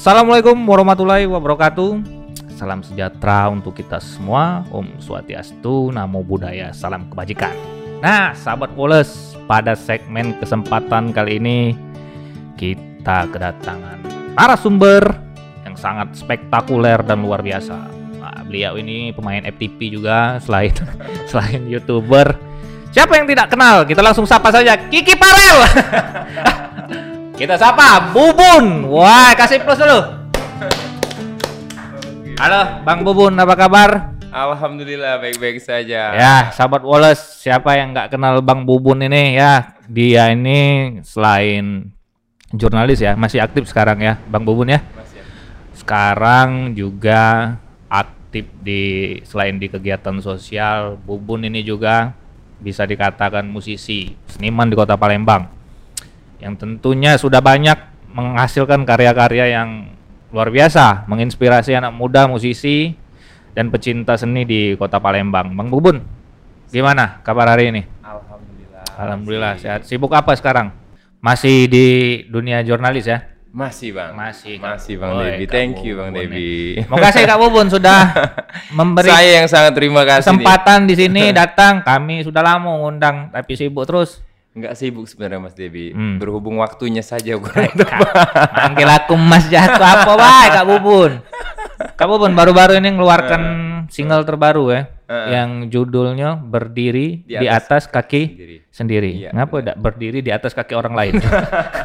[0.00, 2.00] Assalamualaikum warahmatullahi wabarakatuh.
[2.56, 4.64] Salam sejahtera untuk kita semua.
[4.72, 7.52] Om Swastiastu, Namo Buddhaya, salam kebajikan.
[8.00, 11.76] Nah, sahabat Poles, pada segmen kesempatan kali ini
[12.56, 14.00] kita kedatangan
[14.40, 15.04] narasumber
[15.68, 17.76] yang sangat spektakuler dan luar biasa.
[18.24, 20.72] Nah, beliau ini pemain FTP juga selain
[21.28, 22.40] selain YouTuber.
[22.88, 23.84] Siapa yang tidak kenal?
[23.84, 25.56] Kita langsung sapa saja Kiki Parel.
[27.40, 28.84] Kita sapa Bubun.
[28.92, 29.96] Wah, kasih plus dulu.
[32.36, 34.12] Halo, Bang Bubun, apa kabar?
[34.28, 36.12] Alhamdulillah baik-baik saja.
[36.12, 39.72] Ya, sahabat Wallace, siapa yang nggak kenal Bang Bubun ini ya?
[39.88, 41.88] Dia ini selain
[42.52, 44.84] jurnalis ya, masih aktif sekarang ya, Bang Bubun ya.
[45.72, 47.56] Sekarang juga
[47.88, 52.12] aktif di selain di kegiatan sosial, Bubun ini juga
[52.60, 55.59] bisa dikatakan musisi, seniman di Kota Palembang.
[56.40, 57.76] Yang tentunya sudah banyak
[58.10, 59.92] menghasilkan karya-karya yang
[60.30, 62.96] luar biasa, menginspirasi anak muda musisi
[63.52, 65.52] dan pecinta seni di Kota Palembang.
[65.52, 66.00] Bang Bubun,
[66.66, 67.82] gimana kabar hari ini?
[68.00, 68.84] Alhamdulillah.
[68.96, 69.80] Alhamdulillah Masih- sehat.
[69.84, 70.72] Sibuk apa sekarang?
[71.20, 71.86] Masih di
[72.26, 73.20] dunia jurnalis ya?
[73.50, 74.14] Masih bang.
[74.14, 74.56] Masih.
[74.56, 75.44] Masih bang Woi, Debi.
[75.44, 76.80] Thank you bang Bubun Debi.
[76.86, 78.00] Mau kasih Kak Bubun sudah
[78.78, 80.22] memberi Saya yang sangat terima kasih.
[80.22, 80.38] nih.
[80.38, 81.82] kesempatan di sini datang.
[81.82, 84.22] Kami sudah lama ngundang tapi sibuk terus.
[84.50, 85.94] Nggak sibuk sebenarnya Mas Debi.
[85.94, 86.18] Hmm.
[86.18, 87.70] Berhubung waktunya saja kurang
[88.66, 91.12] Manggil aku Mas Jatuh apa baik Kak Bubun?
[91.94, 93.42] Kak Bubun baru-baru ini ngeluarkan
[93.86, 95.34] single terbaru ya, Eh.
[95.34, 98.56] yang judulnya berdiri di Di atas, kaki sendiri.
[98.70, 99.10] sendiri.
[99.26, 101.18] Iya, Ngapa berdiri di atas kaki orang lain?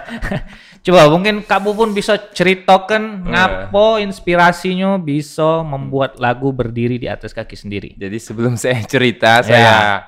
[0.86, 7.58] Coba mungkin Kak Bubun bisa ceritakan ngapo inspirasinya bisa membuat lagu berdiri di atas kaki
[7.58, 7.90] sendiri.
[7.98, 10.06] Jadi sebelum saya cerita, saya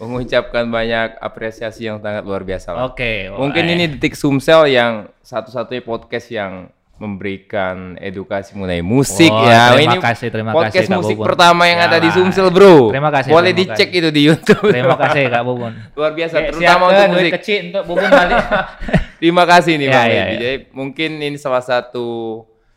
[0.00, 2.72] mengucapkan banyak apresiasi yang sangat luar biasa.
[2.84, 3.28] Oke.
[3.28, 6.52] Mungkin wah, ini detik Sumsel yang satu-satunya podcast yang
[6.96, 9.62] memberikan edukasi mengenai musik Wah, ya.
[9.72, 11.26] terima ini kasih, terima podcast kasih, Kak musik Bubun.
[11.26, 12.08] pertama yang ada di.
[12.10, 12.92] Sumsel, Bro.
[12.92, 14.00] Terima kasih, Boleh terima dicek kasih.
[14.00, 14.68] itu di YouTube.
[14.68, 15.72] Terima kasih Kak Bubun.
[15.96, 17.32] Luar biasa, terutama untuk musik.
[17.40, 18.36] kecil untuk Bubun balik.
[19.20, 20.24] Terima kasih nih Ya, Bang ya, ya.
[20.34, 22.08] Jadi mungkin ini salah satu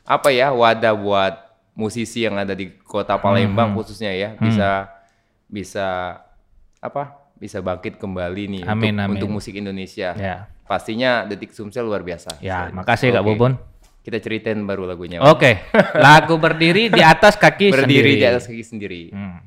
[0.03, 1.33] apa ya wadah buat
[1.73, 3.77] musisi yang ada di Kota Palembang Hmm.
[3.77, 4.87] khususnya ya bisa
[5.47, 6.19] bisa
[6.83, 7.23] apa?
[7.33, 9.15] Bisa bangkit kembali nih Amin, untuk amin.
[9.17, 10.11] untuk musik Indonesia.
[10.13, 10.47] ya.
[10.63, 12.39] Pastinya Detik Sumsel luar biasa.
[12.39, 12.75] Ya, Sorry.
[12.75, 13.23] makasih Kak.
[13.23, 13.53] Bubun.
[13.99, 15.23] Kita ceritain baru lagunya.
[15.23, 15.63] Oke,
[15.97, 18.11] lagu berdiri di atas kaki Berdiri sendiri.
[18.19, 19.01] di atas kaki sendiri.
[19.15, 19.39] Hmm.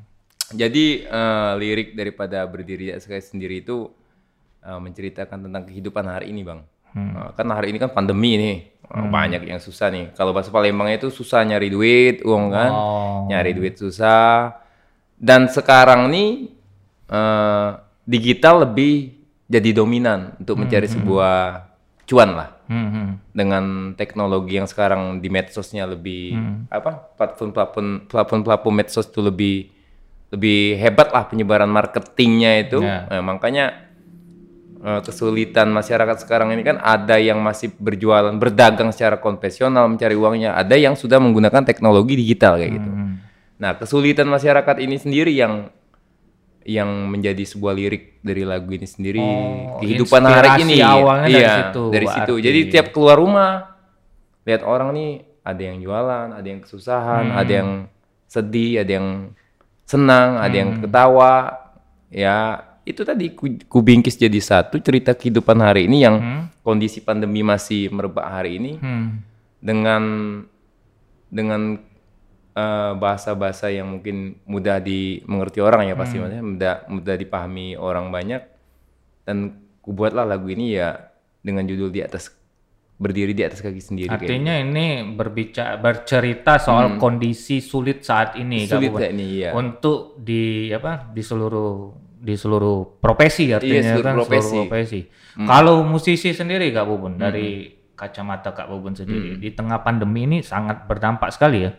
[0.49, 3.93] Jadi eh, lirik daripada berdiri di atas kaki sendiri itu
[4.61, 6.65] eh, menceritakan tentang kehidupan hari ini, Bang.
[6.93, 7.13] Hmm.
[7.13, 8.57] Eh, kan hari ini kan pandemi nih.
[8.81, 10.17] Eh, Banyak yang susah nih.
[10.17, 12.71] Kalau bahasa Palembang itu susah nyari duit, uang kan.
[12.73, 13.19] Oh.
[13.29, 14.57] Nyari duit susah.
[15.17, 16.56] Dan sekarang nih
[17.09, 17.69] eh,
[18.05, 19.15] digital lebih
[19.47, 21.35] jadi dominan untuk mencari sebuah
[22.05, 23.09] cuan lah Hmm, hmm.
[23.31, 26.35] dengan teknologi yang sekarang di medsosnya lebih
[26.67, 29.71] apa platform-platform platform-platform medsos itu lebih
[30.35, 33.07] lebih hebat lah penyebaran marketingnya itu Ya.
[33.07, 33.87] Nah, makanya
[34.83, 40.59] eh, kesulitan masyarakat sekarang ini kan ada yang masih berjualan berdagang secara konvensional mencari uangnya
[40.59, 43.23] ada yang sudah menggunakan teknologi digital kayak gitu Hmm.
[43.63, 45.71] nah kesulitan masyarakat ini sendiri yang
[46.67, 51.55] yang menjadi sebuah lirik dari lagu ini sendiri Oh, kehidupan hari ini awalnya dari iya
[51.71, 53.79] situ, dari situ jadi tiap keluar rumah
[54.43, 55.11] lihat orang nih
[55.47, 57.39] ada yang jualan ada yang kesusahan Hmm.
[57.39, 57.71] ada yang
[58.27, 59.09] sedih ada yang
[59.87, 60.59] senang ada Hmm.
[60.59, 61.35] yang ketawa
[62.11, 62.37] ya
[62.83, 66.43] itu tadi ku, ku bingkis jadi satu cerita kehidupan hari ini yang Hmm.
[66.67, 69.23] kondisi pandemi masih merebak hari ini Hmm.
[69.63, 70.03] dengan
[71.27, 71.79] dengan
[72.57, 76.01] eh, bahasa-bahasa yang mungkin mudah dimengerti orang ya Hmm.
[76.01, 78.43] pasti maksudnya mudah mudah dipahami orang banyak
[79.23, 79.37] dan
[79.81, 82.33] kubuatlah lagu ini ya dengan judul di atas
[82.97, 88.65] berdiri di atas kaki sendiri kayak Artinya ini berbicara bercerita soal kondisi sulit saat ini
[88.65, 88.81] gitu.
[88.81, 94.07] Sulit kayak ini ya untuk di apa di seluruh di seluruh profesi artinya Iya, seluruh
[94.09, 94.49] kan profesi.
[94.49, 95.01] seluruh profesi.
[95.37, 100.89] Kalau musisi sendiri Kak Bubun dari kacamata Kak Bubun sendiri di tengah pandemi ini sangat
[100.89, 101.77] berdampak sekali ya.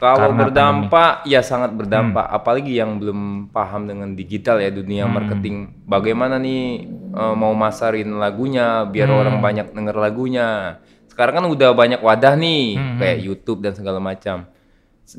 [0.00, 2.24] Kalau Karena berdampak, ya sangat berdampak.
[2.24, 5.12] Apalagi yang belum paham dengan digital ya dunia Hmm.
[5.12, 5.56] marketing.
[5.84, 9.20] Bagaimana nih eh, mau masarin lagunya biar Hmm.
[9.20, 10.80] orang banyak denger lagunya.
[11.04, 14.48] Sekarang kan udah banyak wadah nih Hmm, kayak YouTube dan segala macam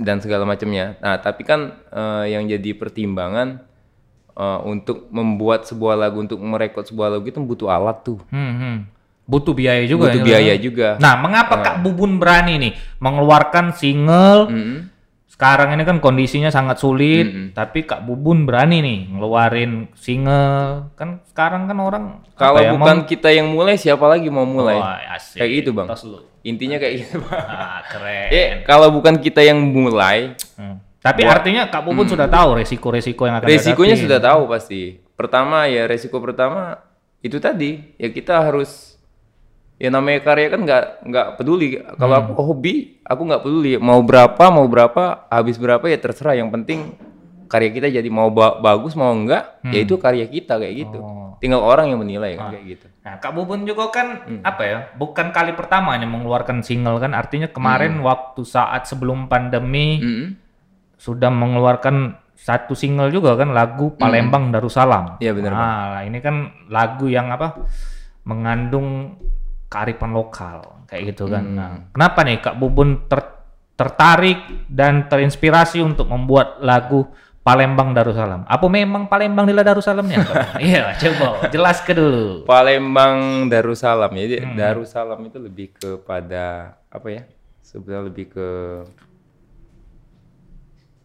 [0.02, 0.98] dan segala macamnya.
[0.98, 3.62] Nah tapi kan eh, yang jadi pertimbangan
[4.34, 8.18] eh, untuk membuat sebuah lagu untuk merekod sebuah lagu itu butuh alat tuh.
[8.34, 8.78] Hmm, hmm.
[9.32, 10.62] Butuh biaya juga butuh ya, biaya kan?
[10.62, 10.88] juga.
[10.98, 14.92] Nah, mengapa Kak Bubun berani nih mengeluarkan single Mm-mm.
[15.26, 17.48] sekarang ini kan kondisinya sangat sulit, Mm-mm.
[17.52, 20.92] tapi Kak Bubun berani nih ngeluarin single.
[20.94, 22.04] Kan sekarang kan orang
[22.36, 24.76] Kalau ya, bukan kita yang mulai, siapa lagi mau mau- mulai?
[24.76, 25.40] Wah, asik.
[25.40, 25.88] Kayak gitu, Bang.
[25.88, 26.20] Tos lu.
[26.42, 27.40] Intinya kayak gitu, Bang.
[27.40, 28.28] Ah, keren.
[28.30, 30.78] Eh, kalau bukan kita yang mulai, Hmm.
[31.00, 34.06] Tapi artinya Kak Bubun sudah tahu resiko-resiko yang akan resikonya dihadapi.
[34.06, 34.82] sudah tahu pasti.
[35.12, 36.78] Pertama ya resiko pertama
[37.20, 38.91] itu tadi ya kita harus
[39.82, 41.82] ya namanya karya kan nggak nggak peduli.
[41.98, 42.24] Kalau Hmm.
[42.30, 46.38] aku hobi, aku nggak peduli mau berapa mau berapa habis berapa ya terserah.
[46.38, 46.80] Yang penting
[47.50, 51.02] karya kita jadi mau ba- bagus mau enggak ya itu karya kita kayak gitu.
[51.02, 51.10] Hmm.
[51.10, 51.30] Oh.
[51.42, 52.86] Tinggal orang yang menilai kan kayak gitu.
[53.02, 54.42] Nah, Kak Bubun juga kan Hmm.
[54.42, 54.78] apa ya?
[54.94, 57.12] Bukan kali pertama nih mengeluarkan single kan.
[57.12, 58.06] Artinya kemarin Hmm.
[58.06, 60.28] waktu saat sebelum pandemi Mm-mm.
[60.96, 65.18] sudah mengeluarkan satu single juga kan lagu Palembang Darussalam.
[65.18, 66.36] Iya, benar, Nah, ini kan
[66.70, 67.58] lagu yang apa?
[68.22, 69.18] mengandung
[69.72, 71.44] kearifan lokal kayak gitu kan.
[71.48, 71.56] Hmm.
[71.56, 73.40] Nah, kenapa nih Kak Bubun ter-
[73.74, 77.08] tertarik dan terinspirasi untuk membuat lagu
[77.42, 78.46] Palembang Darussalam?
[78.46, 80.22] Apa memang Palembang adalah Darussalamnya?
[80.62, 82.26] Iya, coba jelaskan dulu.
[82.46, 84.24] Palembang Darussalam ya.
[84.28, 84.58] Jadi Hmm.
[84.60, 87.24] Darussalam itu lebih kepada apa ya?
[87.64, 88.50] Sebenarnya lebih ke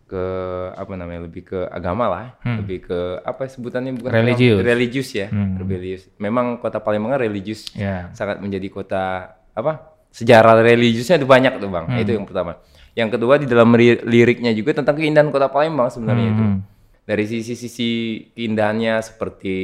[0.07, 0.25] ke
[0.73, 1.21] apa namanya?
[1.23, 4.19] Lebih ke agama lah, lebih ke apa sebutannya bukan Hmm.
[4.21, 4.57] Religius.
[4.57, 5.59] agama, religius ya, Hmm.
[5.59, 6.03] religius.
[6.17, 8.09] Memang kota Palembang religius, Ya.
[8.13, 9.03] sangat menjadi kota
[9.51, 9.93] apa?
[10.09, 11.87] Sejarah religiusnya itu banyak tuh bang.
[11.87, 11.99] Hmm.
[11.99, 12.57] Itu yang pertama.
[12.95, 16.45] Yang kedua di dalam ri- liriknya juga tentang keindahan kota Palembang sebenarnya itu.
[16.47, 16.59] Hmm.
[17.03, 17.91] Dari sisi-sisi
[18.33, 19.59] keindahannya seperti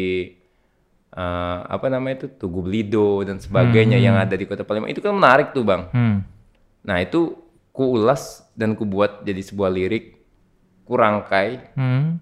[1.10, 5.12] eh, apa namanya itu Tugu Belido dan sebagainya yang ada di kota Palembang itu kan
[5.12, 5.88] menarik tuh bang.
[5.88, 6.24] Hmm.
[6.82, 7.36] Nah itu
[7.68, 10.11] ku ulas dan ku buat jadi sebuah lirik
[10.92, 12.20] ku rangkai Hmm.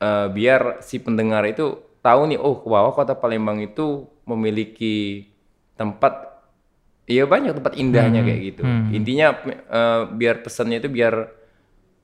[0.00, 5.28] eh, biar si pendengar itu tahu nih oh bahwa kota Palembang itu memiliki
[5.76, 6.40] tempat
[7.04, 8.62] iya banyak tempat indahnya kayak gitu.
[8.94, 11.28] Intinya eh, biar pesannya itu biar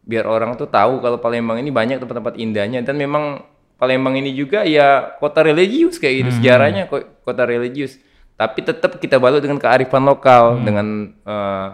[0.05, 2.85] biar orang tuh tahu kalau Palembang ini banyak tempat-tempat indahnya.
[2.85, 3.41] Dan memang
[3.77, 7.97] Palembang ini juga ya kota religius kayak gitu sejarahnya ko- kota religius.
[8.37, 10.87] Tapi tetap kita balut dengan kearifan lokal dengan
[11.25, 11.67] eh,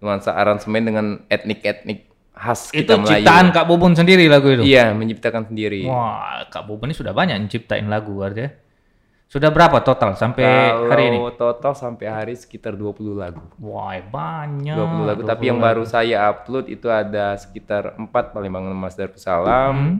[0.00, 2.05] nuansa aransemen dengan etnik-etnik
[2.36, 4.62] khas Itu kita Melayu ciptaan Kak Bubun sendiri lagu itu.
[4.62, 5.88] Iya, menciptakan sendiri.
[5.88, 8.52] Wah, Kak Bubun ini sudah banyak menciptain lagu artinya.
[9.26, 11.18] Sudah berapa total sampai Kalau hari ini?
[11.34, 13.42] total sampai hari sekitar 20 lagu.
[13.58, 14.76] Wah, banyak.
[14.76, 19.74] 20 lagu, tapi yang baru saya upload itu ada sekitar 4 Palembang Emas Darussalam.
[19.74, 19.96] Hmm.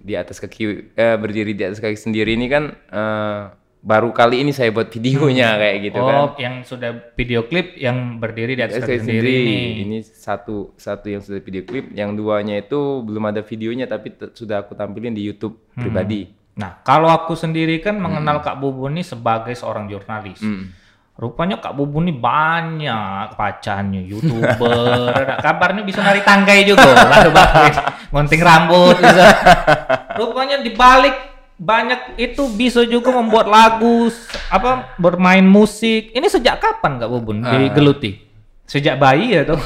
[0.00, 3.40] Di atas kaki eh, berdiri di atas kaki sendiri ini kan eh,
[3.80, 6.14] baru kali ini saya buat videonya kayak gitu kan.
[6.20, 9.58] oh, yang sudah video klip yang berdiri di atas Saya sendiri ini.
[9.88, 14.62] Ini satu satu yang sudah video klip, yang duanya itu belum ada videonya tapi sudah
[14.62, 15.86] aku tampilin di YouTube Hmm.
[15.86, 16.28] pribadi.
[16.60, 20.44] Nah, kalau aku sendiri kan mengenal Kak Bubun ini sebagai seorang jurnalis.
[20.44, 20.76] Hmm.
[21.16, 25.12] Rupanya Kak Bubun ini banyak pacarnya, youtuber.
[25.44, 26.84] kabarnya bisa nari tangkai juga.
[26.84, 27.74] Lalu balik,
[28.12, 28.96] ngonting rambut.
[28.98, 29.24] Bisa.
[30.20, 31.29] Rupanya dibalik
[31.60, 34.08] banyak itu bisa juga membuat lagu,
[34.48, 36.08] apa bermain musik.
[36.10, 37.52] Ini sejak kapan Kak Bubun Ah.
[37.54, 38.16] digeluti?
[38.64, 39.60] Sejak bayi ya tuh?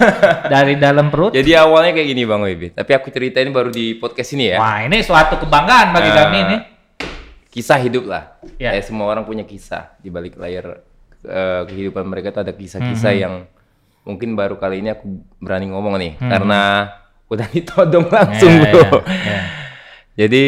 [0.52, 1.32] Dari dalam perut?
[1.32, 4.60] Jadi awalnya kayak gini Bang Wibi, tapi aku ceritain baru di podcast ini ya.
[4.60, 6.16] Wah, ini suatu kebanggaan bagi Ah.
[6.16, 6.56] kami ini.
[7.50, 8.38] kisah hidup lah.
[8.62, 8.70] Ya.
[8.70, 8.78] Ya.
[8.78, 10.86] semua orang punya kisah di balik layar
[11.20, 13.18] eh, kehidupan mereka tuh ada kisah-kisah Hmm.
[13.18, 13.34] yang
[14.00, 15.04] mungkin baru kali ini aku
[15.36, 16.94] berani ngomong nih karena
[17.26, 19.02] udah ditodong langsung Ya, bro.
[19.02, 19.40] ya, ya.
[20.16, 20.44] Jadi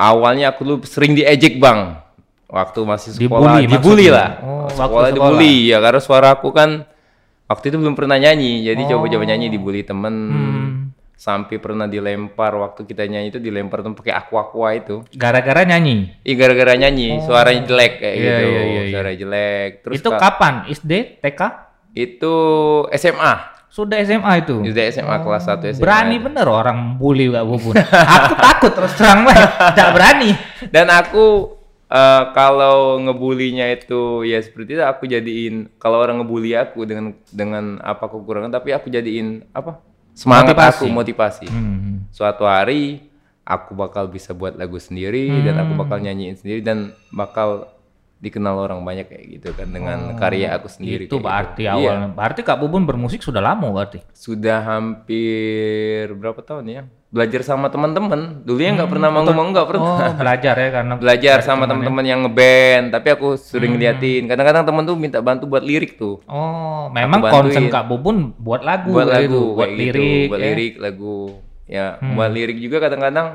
[0.00, 2.00] awalnya aku lu sering diejek bang
[2.46, 3.76] waktu masih Dibully sekolah dibully,
[4.06, 4.10] maksudnya?
[4.10, 4.30] lah.
[4.40, 5.08] Oh, sekolah sekolah.
[5.12, 6.82] dibully ya karena suara aku kan
[7.46, 10.34] waktu itu belum pernah nyanyi jadi coba-coba nyanyi dibully temen Oh.
[10.34, 10.68] Hmm.
[11.14, 16.16] sampai pernah dilempar waktu kita nyanyi itu dilempar tuh pakai aqua aqua itu Gara-gara nyanyi.
[16.22, 18.40] Ih gara-gara nyanyi, suaranya jelek kayak Iya, gitu.
[18.48, 18.82] iya, iya, iya.
[18.88, 19.70] Suara jelek.
[19.84, 20.54] Terus itu kapan?
[20.66, 21.40] SD, TK?
[21.92, 22.34] itu
[22.94, 23.34] SMA.
[23.70, 24.66] Sudah SMA itu.
[24.66, 25.82] Sudah SMA kelas 1 SMA.
[25.86, 27.74] Berani bener orang bully Kak Bubun.
[28.18, 29.70] aku takut terus terang lah.
[29.70, 30.30] Tidak berani.
[30.74, 31.54] Dan aku
[31.86, 37.78] eh, kalau ngebulinya itu ya seperti itu aku jadiin kalau orang ngebully aku dengan dengan
[37.78, 39.78] apa kekurangan tapi aku jadiin apa?
[40.18, 40.74] Semangat Motivasi.
[40.74, 41.46] aku, motivasi.
[41.46, 42.10] Hmm.
[42.10, 43.06] Suatu hari
[43.46, 47.70] aku bakal bisa buat lagu sendiri dan aku bakal nyanyiin sendiri dan bakal
[48.20, 51.08] dikenal orang banyak kayak gitu kan dengan karya aku sendiri.
[51.08, 51.72] Itu kayak berarti gitu.
[51.72, 51.72] Iya.
[51.74, 52.08] awalnya.
[52.12, 54.04] Berarti Kak Bubun bermusik sudah lama berarti.
[54.12, 59.82] sudah hampir berapa tahun ya belajar sama teman-teman dulu ya nggak pernah manggung nggak pernah
[59.82, 64.86] Oh, belajar ya karena belajar sama teman-teman yang ngeband tapi aku sering liatin kadang-kadang teman
[64.86, 69.26] tuh minta bantu buat lirik tuh Oh, memang konsen Kak Bubun buat lagu buat kayak
[69.26, 70.28] lagu gitu, buat gitu, lirik.
[70.30, 70.44] buat ya.
[70.46, 71.16] lirik lagu
[71.66, 73.26] ya buat lirik juga kadang-kadang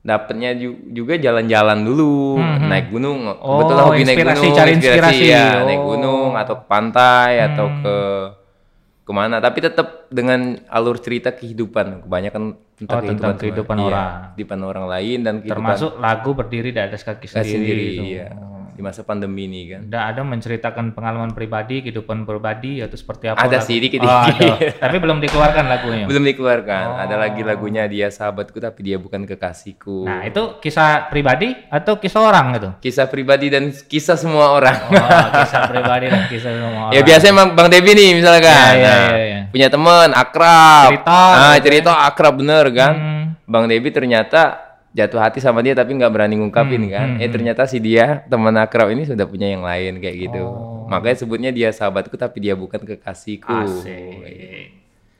[0.00, 4.70] dapetnya ju- juga jalan-jalan dulu naik gunung Hmm, Oh, betul hobi naik inspirasi, gunung cari
[4.72, 5.24] inspirasi.
[5.26, 5.86] ya naik Oh.
[5.90, 7.96] gunung atau ke pantai atau ke
[9.02, 12.42] ke mana tapi tetap dengan alur cerita kehidupan kebanyakan
[12.76, 14.10] tentang, Oh, tentang kehidupan Iya, orang.
[14.30, 17.48] kehidupan orang lain dan kehidupan Termasuk lagu berdiri di atas kaki sendiri.
[17.50, 18.02] sendiri gitu.
[18.06, 18.28] iya.
[18.78, 23.42] Di masa pandemi ini kan Nggak ada menceritakan pengalaman pribadi, kehidupan pribadi atau seperti apa?
[23.42, 23.66] Ada lagu?
[23.66, 24.06] sih, dikit-dikit.
[24.06, 24.54] Oh, ada.
[24.86, 26.04] Tapi belum dikeluarkan lagunya.
[26.06, 27.18] belum dikeluarkan ada Oh.
[27.18, 32.46] lagi lagunya dia sahabatku tapi dia bukan kekasihku Nah, itu kisah pribadi atau kisah orang
[32.54, 32.70] itu?
[32.80, 36.92] kisah pribadi dan kisah semua orang Oh, kisah pribadi dan kisah semua orang.
[36.92, 39.40] ya biasanya bang Devi nih misalkan Iya, iya, Nah, iya, iya.
[39.48, 43.24] punya teman akrab Cerita, ah gitu cerita akrab bener kan Hmm.
[43.42, 47.64] bang Devi ternyata jatuh hati sama dia tapi nggak berani ngungkapin Hmm, kan eh ternyata
[47.64, 50.88] si dia teman akrab ini sudah punya yang lain kayak gitu Oh.
[50.88, 54.72] makanya sebutnya dia sahabatku tapi dia bukan kekasihku Asik.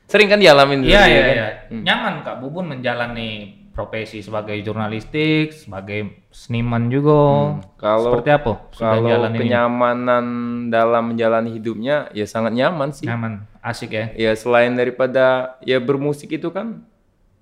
[0.05, 1.29] sering kan dialamin Iya, iya, kan?
[1.29, 1.47] iya.
[1.85, 3.29] Nyaman Kak Bubun menjalani
[3.69, 7.21] profesi sebagai jurnalistik, sebagai seniman juga.
[7.55, 8.51] Hmm, kalau Seperti apa?
[8.73, 9.39] Sudah kalau jalan ini?
[9.39, 10.25] kenyamanan
[10.67, 14.05] dalam menjalani hidupnya ya sangat nyaman sih Nyaman, asik ya.
[14.17, 16.83] ya selain daripada ya bermusik itu kan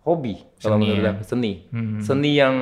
[0.07, 1.11] hobi kalau Seni, menurut ya.
[1.11, 1.99] aku seni Hmm.
[1.99, 2.55] seni yang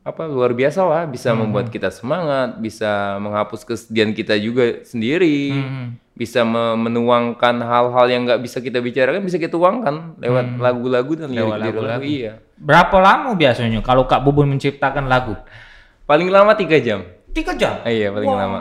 [0.00, 1.42] apa luar biasa lah bisa Hmm.
[1.42, 5.86] membuat kita semangat bisa menghapus kesedihan kita juga sendiri Hmm.
[6.12, 11.28] bisa me- menuangkan hal-hal yang nggak bisa kita bicarakan bisa kita tuangkan lewat lagu-lagu dan
[11.28, 11.38] Hmm.
[11.40, 12.04] Lewat lirik-lirik lagu lagu-lagu.
[12.04, 15.34] iya Berapa lama biasanya kalau Kak Bubun menciptakan lagu?
[16.04, 17.00] paling lama tiga jam
[17.32, 17.82] Tiga jam.
[17.82, 18.38] Ah, iya paling Wow.
[18.38, 18.58] lama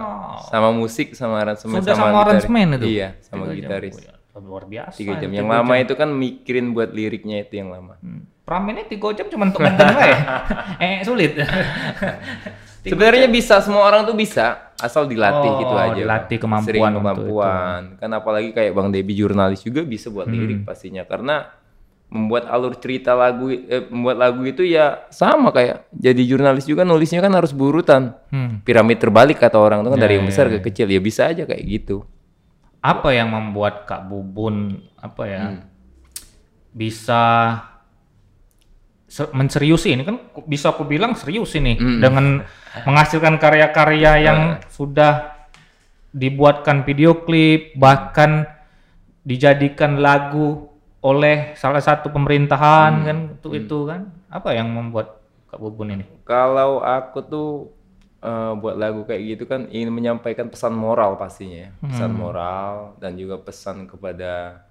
[0.48, 2.26] sama musik sama aransemen Sudah sama, gitaris.
[2.42, 2.86] aransemen itu?
[2.90, 3.58] iya sama Tiga jam.
[3.70, 4.14] gitaris ya.
[4.36, 4.96] Luar biasa.
[4.96, 8.26] tiga jam yang lama itu kan mikirin buat liriknya itu yang lama Hmm.
[8.44, 10.18] Pramennya tiga jam cuma untuk ganteng ya?
[10.78, 11.38] eh sulit.
[12.84, 15.96] Sebenarnya bisa semua orang tuh bisa asal dilatih Oh, gitu aja.
[15.96, 17.82] dilatih kemampuan Sering kemampuan.
[17.96, 20.36] Kan apalagi kayak Bang Debi jurnalis juga bisa buat Hmm.
[20.36, 21.48] lirik pastinya karena
[22.10, 27.22] membuat alur cerita lagu eh, membuat lagu itu ya sama kayak jadi jurnalis juga nulisnya
[27.22, 28.14] kan harus berurutan.
[28.28, 28.60] Hmm.
[28.62, 31.26] Piramid terbalik kata orang tuh kan Ya, dari yang ya, besar ke kecil ya bisa
[31.26, 32.04] aja kayak gitu.
[32.84, 35.64] Apa yang membuat Kak Bubun apa ya Hmm.
[36.70, 37.24] bisa
[39.06, 42.00] se- menseriusi ini kan bisa aku bilang serius ini Hmm.
[42.00, 42.26] dengan
[42.84, 45.32] menghasilkan karya-karya yang sudah
[46.10, 48.46] dibuatkan video klip bahkan
[49.22, 50.68] dijadikan lagu
[51.00, 53.06] oleh salah satu pemerintahan Hmm.
[53.06, 56.06] kan itu itu kan apa yang membuat Kak Bubun ini?
[56.24, 57.50] Kalau aku tuh
[58.24, 61.72] eh, buat lagu kayak gitu kan ingin menyampaikan pesan moral pastinya ya.
[61.84, 64.64] Pesan moral dan juga pesan kepada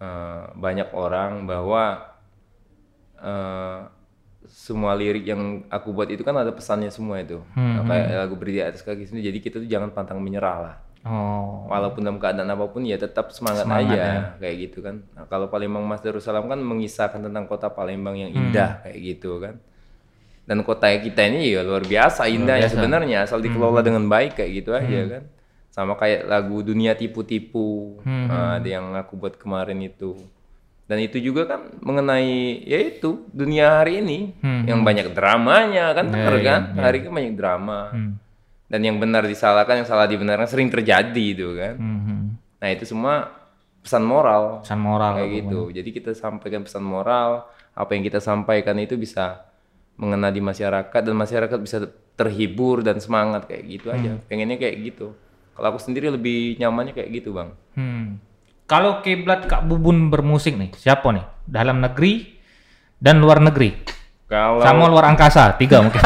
[0.00, 2.08] eh, banyak orang bahwa
[3.20, 3.80] eh,
[4.52, 7.38] semua lirik yang aku buat itu kan ada pesannya semua itu.
[7.54, 9.30] Nah, kayak lagu berdiri atas kaki sendiri.
[9.30, 10.76] Jadi kita tuh jangan pantang menyerah lah.
[11.02, 13.98] Oh, Walaupun dalam keadaan apa pun ya tetap semangat, aja
[14.38, 15.02] kayak gitu kan.
[15.18, 19.58] Nah, kalau Palembang Mas Darussalam kan mengisahkan tentang kota Palembang yang indah kayak gitu kan.
[20.42, 24.70] Dan kota kita ini ya luar biasa indahnya sebenarnya asal dikelola dengan baik kayak gitu
[24.74, 25.22] aja kan.
[25.72, 30.18] Sama kayak lagu Dunia Tipu-tipu Nah, ada yang aku buat kemarin itu.
[30.90, 34.36] Dan itu juga kan mengenai ya itu dunia hari ini
[34.68, 36.60] yang banyak dramanya kan bener kan?
[36.76, 37.94] Hari ini banyak drama.
[38.72, 41.76] Dan yang benar disalahkan, yang salah dibenarkan sering terjadi itu kan.
[41.76, 42.18] Mhm.
[42.60, 43.28] Nah itu semua
[43.82, 45.60] pesan moral pesan moral kayak gitu.
[45.70, 49.51] Jadi kita sampaikan pesan moral, apa yang kita sampaikan itu bisa
[49.96, 51.84] mengena di masyarakat dan masyarakat bisa
[52.16, 54.20] terhibur dan semangat kayak gitu aja.
[54.28, 55.16] Pengennya kayak gitu.
[55.52, 57.52] Kalau aku sendiri lebih nyamannya kayak gitu bang.
[57.76, 58.16] Hmm.
[58.64, 61.24] Kalau kiblat Kak Bubun bermusik nih, siapa nih?
[61.44, 62.40] Dalam negeri
[62.96, 63.76] dan luar negeri.
[64.32, 66.00] Kalau Sama luar angkasa, tiga mungkin.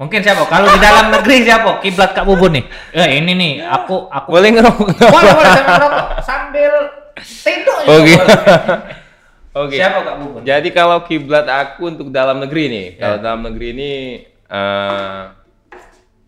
[0.00, 0.42] mungkin siapa?
[0.50, 1.78] Kalau di dalam negeri siapa?
[1.78, 2.64] Kiblat Kak Bubun nih.
[2.98, 6.72] Eh ini nih, aku aku boleh ngerokok boleh boleh sambil ngerokok sambil
[7.22, 7.78] tidur.
[7.86, 8.14] juga Oke.
[8.18, 8.38] boleh.
[9.56, 9.74] Oke.
[9.74, 10.40] Siapa Kak Bubun?
[10.42, 13.90] Jadi kalau kiblat aku untuk dalam negeri nih, kalau dalam negeri ini
[14.46, 15.22] eh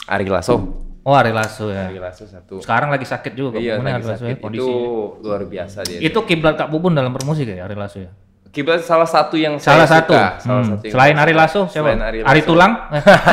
[0.07, 0.57] Ari Lasso.
[1.03, 1.89] Oh Ari Lasso ya.
[1.89, 2.59] Ari Lasso satu.
[2.59, 4.41] Sekarang lagi sakit juga Iya, ya, lagi Ari Lasso ya, sakit.
[4.41, 4.65] kondisi.
[4.65, 4.73] Itu
[5.21, 5.99] luar biasa dia.
[6.01, 8.09] Itu kiblat Kak Bubun dalam bermusik ya Ari Lasso ya.
[8.49, 10.17] Kiblat salah satu yang Salah saya satu.
[10.17, 10.25] suka.
[10.41, 10.71] Salah Hmm.
[10.71, 11.33] satu yang Selain Ari.
[11.33, 11.85] Lasso siapa?
[11.87, 12.49] Selain Ari, Ari Lasso.
[12.49, 12.73] Tulang?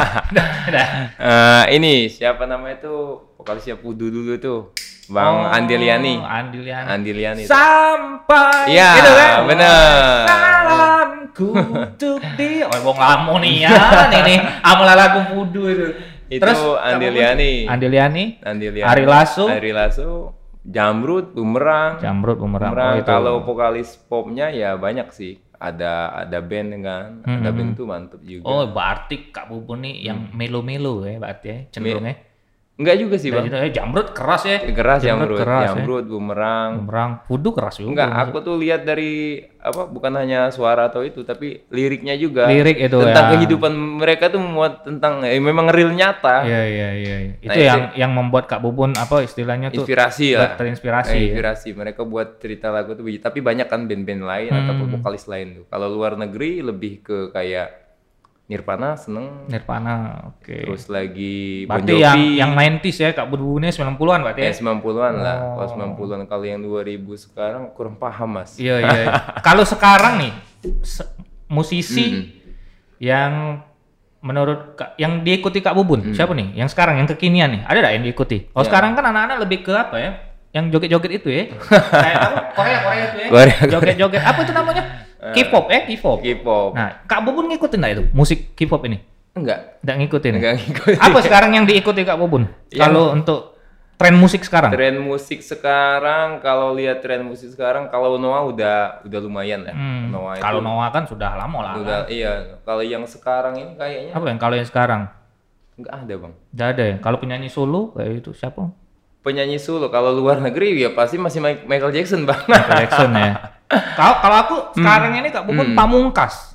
[0.75, 0.88] Dah.
[1.16, 2.96] Eh, ini siapa namanya itu
[3.34, 6.13] vokalisnya Pudu dulu tuh, Bang Andiliani.
[6.17, 6.88] Oh, Andiliani.
[6.89, 7.41] Andiliani.
[7.41, 7.50] itu.
[7.50, 9.31] Sampai Iya, gitu kan?
[9.45, 10.25] bener.
[10.25, 11.47] Salamku
[11.77, 12.65] untuk dia.
[12.65, 13.77] Oh, wong lamu nih ya.
[14.09, 15.85] nih, amal lagu pudu itu.
[16.25, 17.69] Itu Terus Andiliani.
[17.69, 18.88] Andiliani, Andiliani.
[18.88, 19.45] Ari Lasso.
[19.45, 20.33] Ari Lasso.
[20.65, 22.01] Jamrut, Bumerang.
[22.01, 22.74] Jamrut Bumerang.
[22.74, 22.93] Bumerang.
[22.97, 23.05] Oh, itu.
[23.05, 25.38] Kalau vokalis popnya ya banyak sih.
[25.55, 27.09] Ada ada band kan.
[27.21, 28.43] Ada band tuh mantep juga.
[28.43, 32.17] Oh, berarti Kak Bubun nih yang melo-melo ya berarti ya cenderungnya.
[32.75, 33.63] Enggak juga sih, Dari Bang.
[33.63, 34.60] eh, jamrut keras ya.
[34.67, 35.67] Keras jamrut, keras ya.
[35.72, 36.84] jamrut, bumerang.
[36.84, 38.03] Bumerang, fudu keras juga.
[38.03, 42.51] Enggak, aku tuh lihat dari apa bukan hanya suara atau itu, tapi liriknya juga.
[42.51, 43.32] Lirik itu tentang ya.
[43.34, 46.44] kehidupan mereka tuh memuat tentang eh, memang real nyata.
[46.44, 47.15] Iya iya iya.
[47.24, 47.34] iya.
[47.38, 50.60] Itu Nah, itu- yang yang membuat Kak Bubun apa istilahnya tuh Inspirasi lah.
[50.60, 51.10] terinspirasi.
[51.10, 51.24] Eh, ya.
[51.32, 51.70] inspirasi.
[51.72, 54.62] Mereka buat cerita lagu tuh, tapi banyak kan band-band lain Hmm.
[54.67, 55.65] ataupun vokalis lain tuh.
[55.65, 57.85] Kalau luar negeri lebih ke kayak
[58.46, 59.96] Nirvana seneng, Nirvana.
[60.30, 60.62] Oke.
[60.62, 61.98] terus lagi Bon Jovi.
[61.98, 64.50] yang yang 90s ya Kak Bubunnya 90-an berarti ya.
[64.50, 65.38] Eh 90-an lah.
[65.58, 65.66] Oh.
[65.66, 68.54] Kalau 90-an kalau yang 2000 sekarang kurang paham, Mas.
[68.56, 68.90] Iya iya.
[68.96, 69.08] iya.
[69.48, 70.32] Kalau sekarang nih
[70.80, 71.10] se-
[71.48, 72.38] musisi
[72.98, 73.62] yang
[74.22, 76.54] menurut Kak, yang diikuti Kak Bubun siapa nih?
[76.54, 78.38] Yang sekarang yang kekinian nih ada nggak yang diikuti?
[78.54, 78.70] Oh Ya.
[78.70, 80.12] sekarang kan anak-anak lebih ke apa ya?
[80.55, 81.43] Yang joget-joget itu ya?
[82.05, 82.39] Kayak apa?
[82.55, 83.27] Korea Korea itu ya?
[83.27, 83.57] Korea.
[83.67, 84.83] Joget-joget apa itu namanya?
[85.25, 86.17] K-pop eh K-pop.
[86.21, 86.69] K-pop.
[86.71, 89.03] Nah Kak Bubun ngikutin nggak itu musik K-pop ini?
[89.35, 89.83] Enggak.
[89.83, 90.31] Nggak ngikutin.
[90.31, 90.38] ya?
[90.39, 91.00] Enggak ngikutin.
[91.01, 92.47] Apa sekarang yang diikuti Kak Bubun?
[92.69, 93.39] Yang- Kalau untuk
[93.95, 94.71] tren musik sekarang?
[94.71, 99.71] Tren musik sekarang kalau lihat tren musik sekarang kalau Noah udah udah lumayan ya.
[99.71, 101.74] Hmm, Noah Kalau Noah kan sudah lama lah.
[101.75, 102.59] udah iya.
[102.63, 105.12] Kalau yang sekarang ini kayaknya Apa yang kalau yang sekarang?
[105.75, 106.33] enggak ada, Bang.
[106.53, 106.95] Nggak ada ya.
[107.01, 108.71] Kalau penyanyi solo kayak itu siapa?
[109.25, 112.38] Penyanyi solo kalau luar negeri ya pasti masih Mi- Michael Jackson, Bang.
[112.46, 113.34] Michael Jackson ya.
[113.98, 115.75] Kalau kalau aku sekarang ini Kak Bubun Hmm.
[115.75, 116.53] Pamungkas.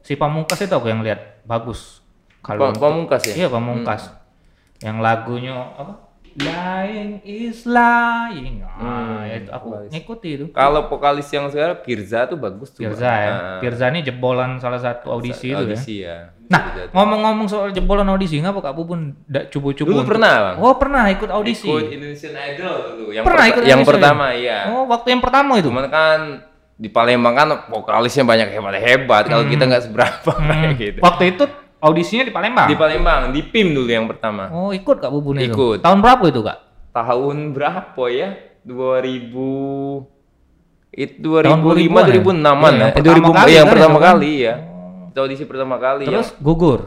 [0.00, 1.98] Si Pamungkas itu aku yang lihat bagus.
[2.38, 3.34] Kalau Pa- Pamungkas ya?
[3.34, 4.14] Iya Pamungkas.
[4.78, 6.05] Yang lagunya apa?
[6.36, 8.60] Lying is lying.
[8.60, 9.88] Ah, Hmm, itu aku vokalis.
[9.88, 10.44] ngikuti itu.
[10.52, 12.84] Kalau vokalis yang sekarang Pirza tuh bagus tuh.
[12.84, 13.30] Pirza ya.
[13.30, 15.64] Nah, Pirza ini jebolan salah satu audisi itu ya.
[15.64, 16.18] audisi ya.
[16.46, 16.62] Nah,
[16.92, 19.90] ngomong-ngomong soal jebolan audisi, ngapa Kak Bubun ndak cubu-cubu?
[19.90, 20.56] Dulu pernah, Bang.
[20.60, 21.66] Oh, pernah ikut audisi.
[21.66, 23.10] Ikut Indonesian Idol dulu.
[23.10, 24.58] Yang Pernah ikut yang pertama iya.
[24.70, 25.72] Oh, waktu yang pertama itu.
[25.72, 26.18] Cuman kan
[26.76, 29.24] di Palembang kan vokalisnya banyak hebat-hebat.
[29.26, 31.00] Kalau kita nggak seberapa kayak gitu.
[31.00, 31.44] Waktu itu
[31.78, 32.66] audisinya di Palembang.
[32.66, 34.48] Di Palembang, di PIM dulu yang pertama.
[34.48, 35.50] oh, ikut Kak Bubun itu.
[35.50, 35.78] Ikut.
[35.80, 36.58] Tahun berapa itu, Kak?
[36.90, 38.28] Tahun berapa ya?
[38.66, 40.02] 2000
[40.92, 42.78] itu Tahun 2005 2000-an 2006-an ya?
[42.78, 42.82] ya.
[42.82, 44.08] Yang Eh, pertama 2000 kali yang kan pertama itu kan?
[44.10, 44.54] kali ya.
[45.06, 46.80] Itu audisi pertama kali Terus yang gugur.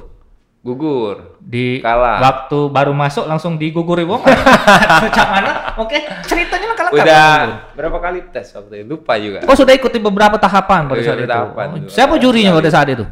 [0.60, 1.16] gugur.
[1.40, 2.20] Di Kalah.
[2.20, 4.20] waktu baru masuk langsung digugur Ibu.
[4.20, 5.52] Macam mana?
[5.78, 7.38] Oke, ceritanya kalah Kak Udah
[7.74, 8.90] berapa kali tes waktu itu?
[8.90, 9.40] Lupa juga.
[9.46, 11.30] Oh, sudah ikuti beberapa tahapan pada Iya, saat itu.
[11.30, 13.06] tahapan Oh, siapa jurinya pada saat itu?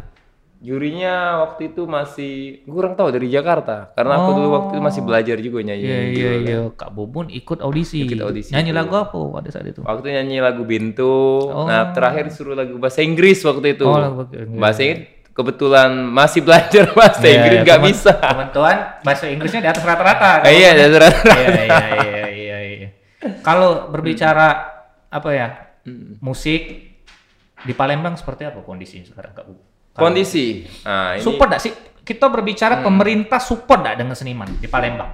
[0.58, 2.34] Jurinya waktu itu masih
[2.66, 5.84] kurang tahu dari Jakarta karena aku dulu waktu itu masih belajar juga nyanyi.
[5.84, 6.42] Iya gitu iya kan.
[6.44, 8.04] iya Kak Bubun ikut audisi.
[8.04, 8.78] Ikut audisi Nyanyi itu.
[8.78, 9.82] lagu apa pada saat itu?
[9.82, 11.14] Waktu nyanyi lagu Bintu.
[11.64, 13.86] Nah, terakhir disuruh lagu bahasa Inggris waktu itu.
[13.86, 14.58] Oh, lagu bahasa Inggris.
[14.58, 18.12] Bahasa Inggris kebetulan masih belajar bahasa Iya, Inggris iya, nggak teman- bisa.
[18.18, 20.32] Teman-teman bahasa Inggrisnya di atas rata-rata.
[20.50, 20.82] Iya, Kak Bubun.
[20.82, 21.32] rata-rata.
[21.32, 22.88] Iya iya iya iya iya.
[23.40, 24.48] Kalau berbicara
[25.08, 25.48] apa ya?
[25.86, 26.18] Hmm.
[26.20, 26.62] Musik
[27.60, 29.66] di Palembang seperti apa kondisinya sekarang Kak Bubun?
[30.00, 30.46] Kondisi.
[30.82, 31.24] Nah, ini Hmm.
[31.24, 31.74] Support enggak sih?
[32.00, 35.12] Kita berbicara pemerintah support enggak dengan seniman di Palembang?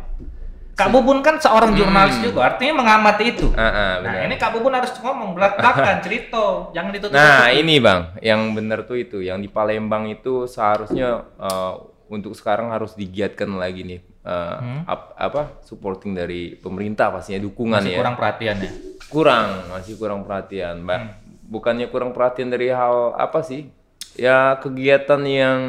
[0.74, 3.46] Kak Bubun kan seorang jurnalis juga, artinya mengamati itu.
[3.54, 4.26] Ah, Nah, benar.
[4.26, 7.13] ini Kak Bubun harus ngomong belak-belakan, cerita, jangan ditutup.
[7.13, 11.74] Nah, ini Bang, yang benar tuh itu, yang di Palembang itu seharusnya eh,
[12.08, 14.02] untuk sekarang harus digiatkan lagi nih.
[14.24, 17.98] eh, ap- apa supporting dari pemerintah pastinya dukungan Masih ya.
[18.00, 18.72] kurang perhatian ya.
[19.06, 23.67] kurang masih kurang perhatian mbak bukannya kurang perhatian dari hal apa sih
[24.15, 25.60] ya kegiatan yang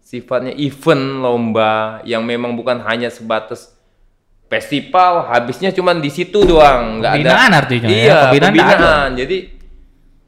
[0.00, 3.76] sifatnya event lomba yang memang bukan hanya sebatas
[4.50, 9.10] festival habisnya cuman di situ doang nggak ada Pembinaan artinya ya, iya pembinaan nggak pembinaan,
[9.14, 9.38] jadi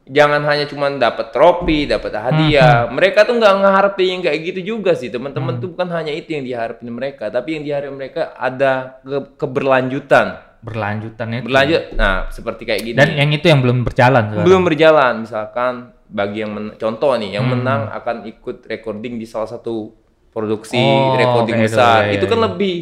[0.02, 2.86] jangan hanya cuman dapat trofi dapat hadiah.
[2.90, 5.08] Hmm, mereka tuh nggak ngeharapin yang kayak gitu juga sih.
[5.08, 10.42] Teman-teman tuh bukan hanya itu yang diharapin mereka tapi yang diharapin mereka ada ke- keberlanjutan.
[10.62, 11.46] Berlanjutannya itu.
[11.46, 11.82] berlanjut.
[11.98, 12.96] Nah seperti kayak gini.
[12.98, 14.46] Dan yang itu yang belum berjalan sekarang.
[14.46, 15.72] belum berjalan misalkan
[16.12, 17.36] bagi yang men- contoh nih Hmm.
[17.36, 19.96] yang menang akan ikut recording di salah satu
[20.28, 22.44] produksi Oh, recording itu, besar ya, ya, itu kan ya.
[22.46, 22.76] lebih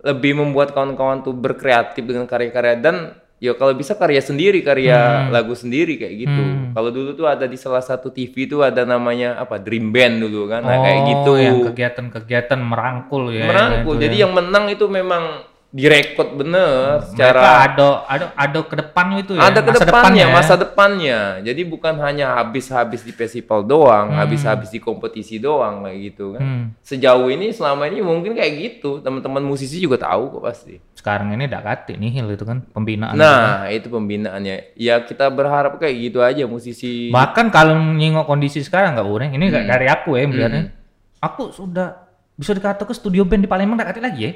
[0.00, 2.96] lebih membuat kawan-kawan tuh berkreatif dengan karya-karya dan
[3.38, 5.30] ya kalau bisa karya sendiri karya Hmm.
[5.30, 6.42] lagu sendiri kayak gitu
[6.72, 10.46] kalau dulu tuh ada di salah satu TV tuh ada namanya apa Dream Band dulu
[10.46, 13.46] kan nah, kayak Oh, gitu yang kegiatan-kegiatan merangkul ya.
[13.46, 14.22] merangkul itu jadi ya.
[14.24, 19.52] yang menang itu memang direkod bener mereka secara ada ada ada ke depan itu ya.
[19.52, 20.32] ada ke masa depannya, ya.
[20.32, 21.18] masa depannya.
[21.44, 26.40] Jadi bukan hanya habis-habis di festival doang, habis-habis di kompetisi doang kayak gitu kan.
[26.40, 26.64] Hmm.
[26.80, 29.04] Sejauh ini selama ini mungkin kayak gitu.
[29.04, 30.80] Teman-teman musisi juga tahu kok pasti.
[30.96, 33.12] Sekarang ini udah kati nihil itu kan pembinaan.
[33.12, 34.72] Nah, itu pembinaannya.
[34.72, 37.12] Ya kita berharap kayak gitu aja musisi.
[37.12, 39.28] Bahkan kalau nyingok kondisi sekarang nggak boleh.
[39.36, 39.68] Ini Hmm.
[39.68, 40.72] dari aku ya melihatnya.
[41.20, 44.32] Aku sudah bisa dikatakan studio band di Palembang nggak kati lagi ya.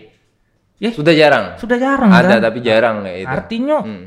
[0.79, 1.45] Ya Sudah jarang.
[1.57, 2.39] sudah jarang Ada kan.
[2.43, 3.31] tapi jarang kayak itu.
[3.31, 4.05] Artinya Hmm.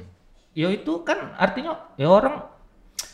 [0.52, 2.36] ya itu kan artinya ya orang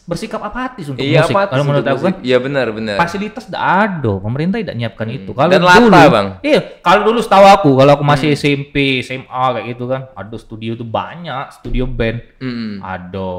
[0.03, 1.31] bersikap apatis untuk Iya, musik.
[1.31, 2.13] apatis Kalau menurut aku kan.
[2.19, 2.97] Iya benar benar.
[2.97, 5.31] fasilitas tidak ada, pemerintah tidak nyiapkan itu.
[5.31, 6.27] Kalau Dan dulu, lata, Bang.
[6.41, 10.73] Iya, kalau dulu setahu aku, kalau aku masih SMP, SMA kayak gitu kan, ada studio
[10.73, 12.81] tuh banyak, studio band, Mm-mm.
[12.81, 13.29] ada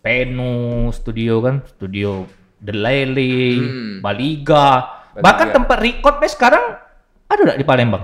[0.00, 0.54] Penu
[0.90, 2.26] studio kan, studio
[2.58, 3.98] The Hmm.
[3.98, 4.66] Baliga,
[5.12, 5.20] Baliga.
[5.20, 6.78] bahkan tempat record sekarang
[7.26, 8.02] ada nggak di Palembang?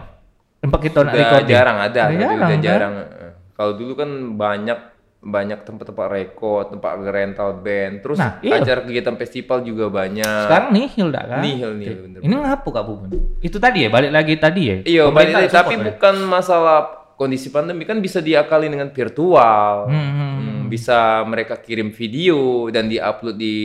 [0.59, 1.49] Tempat kita Udah recording?
[1.49, 2.61] jarang ada, udah kan?
[2.61, 2.93] jarang.
[2.99, 4.79] Eh, Kalau dulu kan banyak
[5.19, 8.63] banyak tempat-tempat rekod, tempat rental band, terus Nah, iya.
[8.63, 10.47] acara kegiatan festival juga banyak.
[10.47, 11.41] Sekarang nihil dah kan?
[11.43, 12.19] Nihil, nihil, bener.
[12.23, 13.11] Ini ngapa Kak Bubun?
[13.39, 14.77] Itu tadi ya, balik lagi tadi ya.
[14.81, 15.51] Iya, balik lagi.
[15.51, 15.83] tapi ya?
[15.91, 16.79] bukan masalah
[17.15, 19.91] kondisi pandemi kan bisa diakali dengan virtual.
[19.91, 23.57] Hmm, hmm, Hmm, bisa mereka kirim video dan diupload di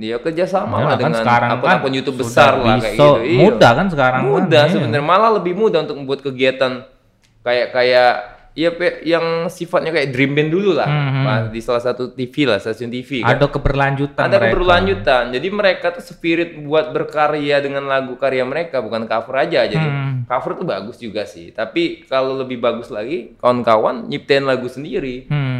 [0.00, 3.10] dia kerjasama Ya, lah kan dengan akun-akun kan YouTube besar lah kayak gitu.
[3.20, 3.38] Iya.
[3.38, 4.30] Mudah kan sekarang kan?
[4.32, 4.72] Mudah Iya.
[4.72, 6.72] sebenarnya malah lebih mudah untuk membuat kegiatan
[7.40, 8.12] kayak kayak
[8.50, 8.66] ya
[9.00, 13.22] yang sifatnya kayak dream band dulu lah Hmm, di salah satu TV lah stasiun TV
[13.22, 13.32] kan.
[13.32, 14.50] Ada keberlanjutan Ada mereka.
[14.50, 15.22] keberlanjutan.
[15.30, 19.64] Jadi mereka tuh spirit buat berkarya dengan lagu karya mereka bukan cover aja.
[19.64, 20.26] Jadi Hmm.
[20.26, 21.52] cover tuh bagus juga sih.
[21.52, 25.30] Tapi kalau lebih bagus lagi kawan-kawan nyiptain lagu sendiri.
[25.30, 25.59] Hmm.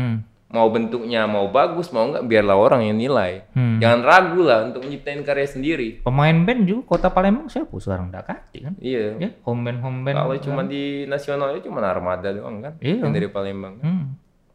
[0.50, 3.46] Mau bentuknya mau bagus mau enggak biarlah orang yang nilai.
[3.50, 3.78] Hmm.
[3.78, 6.02] Jangan ragu lah untuk nyiptain karya sendiri.
[6.02, 8.74] Pemain band juga kota Palembang siapa sekarang nggak kati kan?
[8.76, 9.14] Iya.
[9.16, 10.16] Ya, home band home band.
[10.16, 12.74] Kalau cuma di nasionalnya cuma Armada doang kan.
[12.78, 12.98] Iya.
[13.00, 13.78] Yang dari Palembang.
[13.78, 13.84] kan.
[13.84, 14.04] Hmm.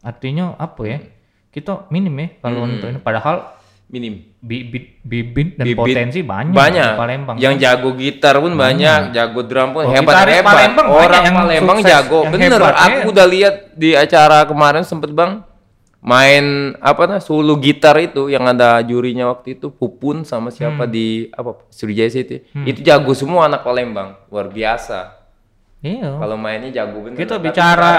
[0.02, 0.98] Artinya apa ya?
[1.48, 2.70] Kita minim ya kalau Hmm.
[2.70, 3.00] untuk ini.
[3.00, 3.36] Padahal
[3.86, 4.34] Minim.
[4.36, 6.92] bibit bibit dan Bibit potensi banyak, Banyak.
[6.92, 7.36] di Palembang.
[7.36, 10.42] Yang jago gitar pun banyak, jago drum pun Oh, hebat hebat.
[10.44, 12.18] Palembang banyak Orang yang Palembang sukses, jago.
[12.20, 13.06] yang Bener, hebat, aku ya.
[13.06, 15.38] udah lihat di acara kemarin sempet bang
[15.98, 16.44] main
[16.78, 20.92] apa nah solo gitar itu yang ada jurinya waktu itu Pupun sama siapa Hmm.
[20.92, 22.36] di apa Sriwijaya City.
[22.62, 25.18] Itu jago semua anak Palembang, luar biasa.
[25.80, 26.14] Iya.
[26.14, 27.16] Kalau mainnya jago bener.
[27.16, 27.92] Kita bicara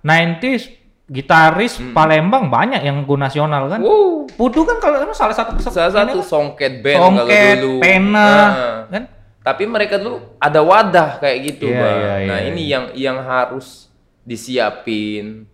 [0.00, 0.62] sekarang- 90s
[1.06, 1.92] gitaris Hmm.
[1.92, 3.80] Palembang banyak yang go nasional kan.
[3.80, 4.30] Wow.
[4.30, 7.80] Pudu kan kalau salah satu Salah satu songket band Songket, kalau dulu.
[7.80, 8.78] pena, Nah.
[8.88, 9.02] kan?
[9.40, 11.96] Tapi mereka dulu ada wadah kayak gitu, Iya, Bang.
[11.96, 13.90] iya, nah, iya, ini yang yang harus
[14.22, 15.49] disiapin.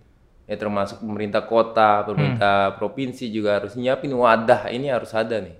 [0.46, 2.76] Ya termasuk pemerintah kota, pemerintah Hmm.
[2.76, 4.70] provinsi juga harus nyiapin wadah.
[4.70, 5.58] Ini harus ada nih.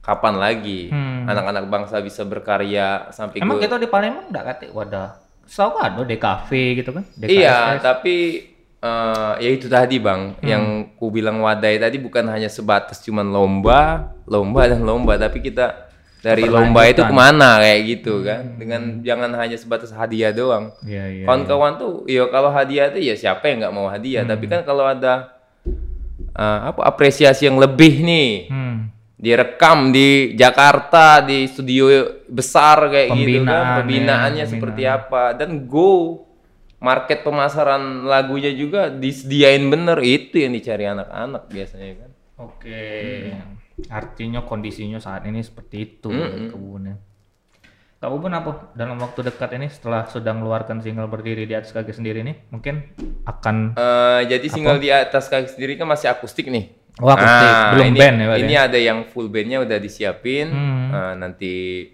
[0.00, 1.28] Kapan lagi Hmm.
[1.28, 5.20] anak-anak bangsa bisa berkarya sampai Emang go- kita di Palembang enggak kate wadah.
[5.44, 7.04] Setahu kan ada DKV gitu kan.
[7.12, 7.30] DKSS.
[7.30, 8.16] Iya, tapi
[8.80, 10.40] eh, ya itu tadi bang, Hmm.
[10.40, 10.64] yang
[10.96, 13.80] ku bilang wadai tadi bukan hanya sebatas cuman lomba,
[14.24, 15.89] lomba dan lomba, tapi kita
[16.20, 20.70] dari lomba itu ke mana kayak gitu kan, dengan jangan hanya sebatas hadiah doang.
[20.84, 21.24] Iya, iya.
[21.24, 24.52] Kawan-kawan tuh, ya kalau hadiah tuh ya siapa yang nggak mau hadiah, tapi Hmm.
[24.52, 25.36] kan kalau ada
[26.30, 28.92] eh, apa apresiasi yang lebih nih, Hmm.
[29.16, 31.88] direkam di Jakarta di studio
[32.24, 36.24] besar kayak gitu kan Pembinaan, pembinaannya ya, seperti apa dan go
[36.80, 42.80] market pemasaran lagunya juga disediain bener itu yang dicari anak-anak biasanya kan Oke.
[43.88, 46.10] Artinya kondisinya saat ini seperti itu
[46.50, 47.00] kebunnya.
[47.96, 51.92] Kak Bubun apa dalam waktu dekat ini setelah sudah mengeluarkan single berdiri di atas kaki
[51.92, 52.80] sendiri nih mungkin
[53.22, 57.48] akan Eh, jadi single di atas kaki sendiri kan masih akustik nih Oh, akustik.
[57.70, 60.88] Belum ini, band ya, ini ada yang full bandnya udah disiapin Hmm.
[60.90, 61.52] Eh, nanti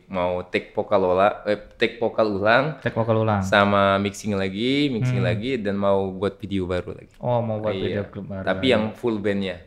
[0.08, 3.42] mau take vokal ulang eh, take vokal ulang cek vokal ulang.
[3.42, 5.26] sama mixing lagi, mixing Hmm.
[5.26, 7.12] lagi dan mau buat video baru lagi.
[7.18, 8.14] Oh mau buat video Iya.
[8.16, 8.44] baru.
[8.46, 9.58] Tapi yang full bandnya,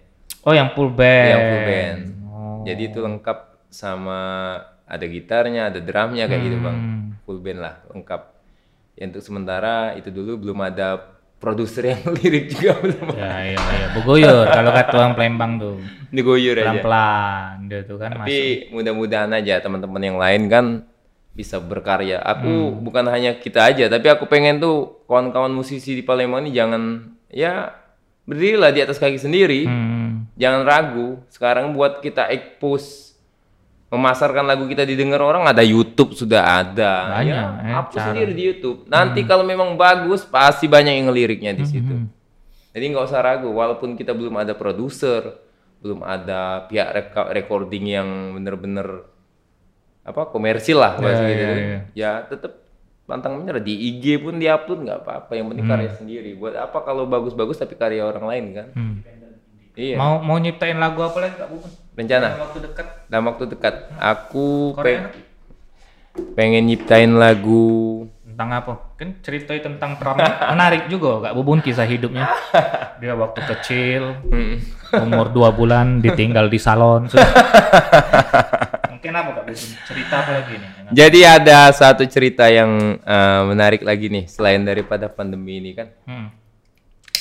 [0.42, 1.30] Oh yang full band.
[1.30, 2.00] yang full band.
[2.26, 2.62] Oh.
[2.64, 4.20] Jadi itu lengkap sama
[4.84, 6.78] ada gitarnya, ada drumnya kayak gitu bang.
[6.78, 7.02] Hmm.
[7.24, 8.22] Full band lah, lengkap.
[8.96, 11.00] Ya, untuk sementara itu dulu belum ada
[11.40, 13.06] produser yang lirik juga belum.
[13.16, 13.88] Ya iya iya.
[13.96, 15.76] Buguyur kalau kata orang Palembang tuh.
[16.10, 16.74] Digoyur aja.
[16.74, 18.28] Pelan-pelan dia tuh kan masuk.
[18.28, 18.40] Tapi
[18.72, 20.66] mudah-mudahan aja teman-teman yang lain kan
[21.32, 22.20] bisa berkarya.
[22.20, 22.82] Aku Hmm.
[22.82, 26.82] bukan hanya kita aja, tapi aku pengen tuh kawan-kawan musisi di Palembang ini jangan
[27.30, 27.72] ya
[28.26, 29.64] berdirilah di atas kaki sendiri.
[29.64, 29.99] Hmm.
[30.40, 31.20] Jangan ragu.
[31.28, 33.10] Sekarang buat kita expose
[33.90, 37.20] memasarkan lagu kita didengar orang ada YouTube sudah ada.
[37.20, 38.06] Banyak, ya, eh, hapus cara.
[38.14, 38.86] sendiri di YouTube.
[38.86, 41.94] Nanti kalau memang bagus pasti banyak yang ngeliriknya di situ.
[42.70, 43.50] Jadi nggak usah ragu.
[43.50, 45.42] Walaupun kita belum ada produser,
[45.82, 49.10] belum ada pihak reka- recording yang bener-bener
[50.06, 51.44] apa komersil lah bahasa gitu.
[51.44, 52.62] iya, Ya tetap
[53.10, 55.32] pantang menyerah di IG pun diupload nggak apa-apa.
[55.34, 56.32] Yang penting karya sendiri.
[56.38, 58.68] Buat apa kalau bagus-bagus tapi karya orang lain kan?
[58.78, 58.96] Hmm.
[59.80, 59.96] Iya.
[59.96, 61.72] Mau mau nyiptain lagu apa lagi Kak Bubun?
[61.94, 62.88] Rencana Dalam waktu dekat.
[63.06, 65.08] dalam waktu dekat aku Korea.
[65.08, 65.28] peng-
[66.34, 68.74] pengen nyiptain lagu Tentang apa?
[68.96, 70.16] Kan cerita tentang pram
[70.52, 72.28] menarik juga Kak Bubun kisah hidupnya.
[73.00, 74.60] Dia waktu kecil, Hmm.
[74.98, 77.08] umur dua bulan ditinggal di salon.
[78.90, 79.56] Mungkin apa Kak Bubun?
[79.86, 80.70] Cerita apa lagi nih?
[80.90, 85.88] Jadi ada satu cerita yang eh, menarik lagi nih selain daripada pandemi ini kan.
[86.04, 86.28] Hmm.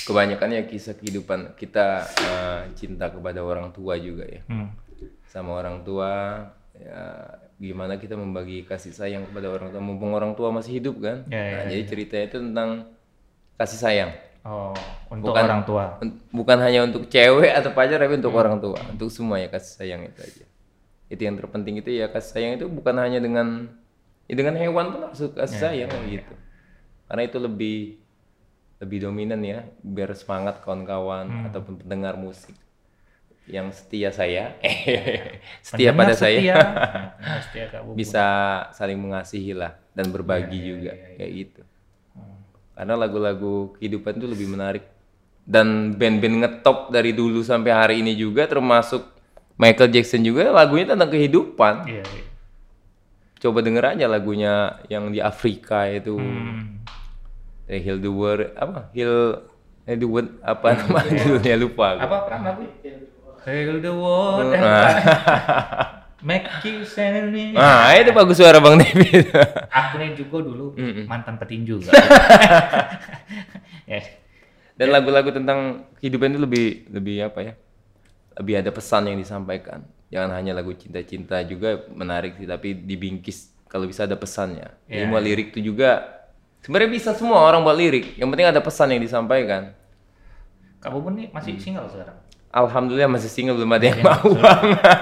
[0.09, 4.41] Kebanyakan ya kisah kehidupan kita uh, cinta kepada orang tua juga ya.
[4.49, 4.73] Hmm.
[5.29, 6.41] sama orang tua
[6.73, 7.01] ya
[7.61, 9.83] gimana kita membagi kasih sayang kepada orang tua.
[9.85, 11.29] Mumpung orang tua masih hidup kan?
[11.29, 12.71] Ya, ya, nah, jadi ceritanya itu tentang
[13.61, 14.11] kasih sayang.
[14.49, 14.73] Oh,
[15.13, 15.85] untuk Bukan- orang tua.
[16.33, 18.81] Bukan hanya untuk cewek atau pacar tapi untuk orang tua.
[18.89, 20.45] Untuk semua ya kasih sayang itu aja.
[21.13, 23.69] Itu yang terpenting itu ya kasih sayang itu bukan hanya dengan
[24.25, 26.35] ya dengan hewan pun harus kasih sayang gitu.
[27.05, 27.77] Karena itu lebih
[28.79, 32.55] lebih dominan ya biar semangat kawan-kawan ataupun pendengar musik.
[33.49, 34.45] Yang setia saya
[35.67, 36.39] setia pada saya.
[37.49, 37.81] setia.
[37.83, 37.97] Bubun.
[37.97, 38.27] bisa
[38.77, 41.63] saling mengasihi lah dan berbagi juga kayak gitu.
[42.79, 44.85] Karena lagu-lagu kehidupan itu lebih menarik.
[45.49, 49.01] Dan band-band ngetop dari dulu sampai hari ini juga termasuk
[49.59, 51.75] Michael Jackson juga lagunya tentang kehidupan.
[51.89, 52.25] Iya, iya.
[53.39, 56.15] coba denger aja lagunya yang di Afrika itu.
[56.15, 56.79] Hmm.
[57.69, 59.45] Eh, Heal the World apa Heal
[59.85, 62.01] eh, the World apa nama judulnya lupa aku.
[62.03, 62.65] Apa kan lagu?
[63.39, 64.61] Hail the world and
[66.29, 67.55] make you send me.
[67.57, 69.31] ah itu bagus suara Bang David
[69.79, 70.75] Aku nih juga dulu
[71.07, 71.93] mantan petinju ya.
[74.79, 77.53] Dan lagu-lagu tentang kehidupan itu lebih lebih apa ya?
[78.39, 79.83] Lebih ada pesan yang disampaikan.
[80.09, 84.71] Jangan hanya lagu cinta-cinta juga menarik sih, tapi dibingkis kalau bisa ada pesannya.
[84.87, 86.18] Jadi Iya, mau lirik itu juga
[86.63, 88.17] sebenarnya bisa semua orang buat lirik.
[88.19, 89.73] Yang penting ada pesan yang disampaikan.
[90.79, 92.19] Kak Bubun nih masih single sekarang.
[92.49, 94.31] Alhamdulillah masih single belum ada yang Iya, mau.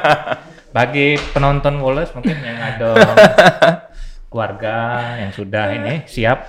[0.77, 2.91] Bagi penonton Wallace mungkin yang ada
[4.29, 4.77] keluarga
[5.17, 6.49] yang sudah ini siap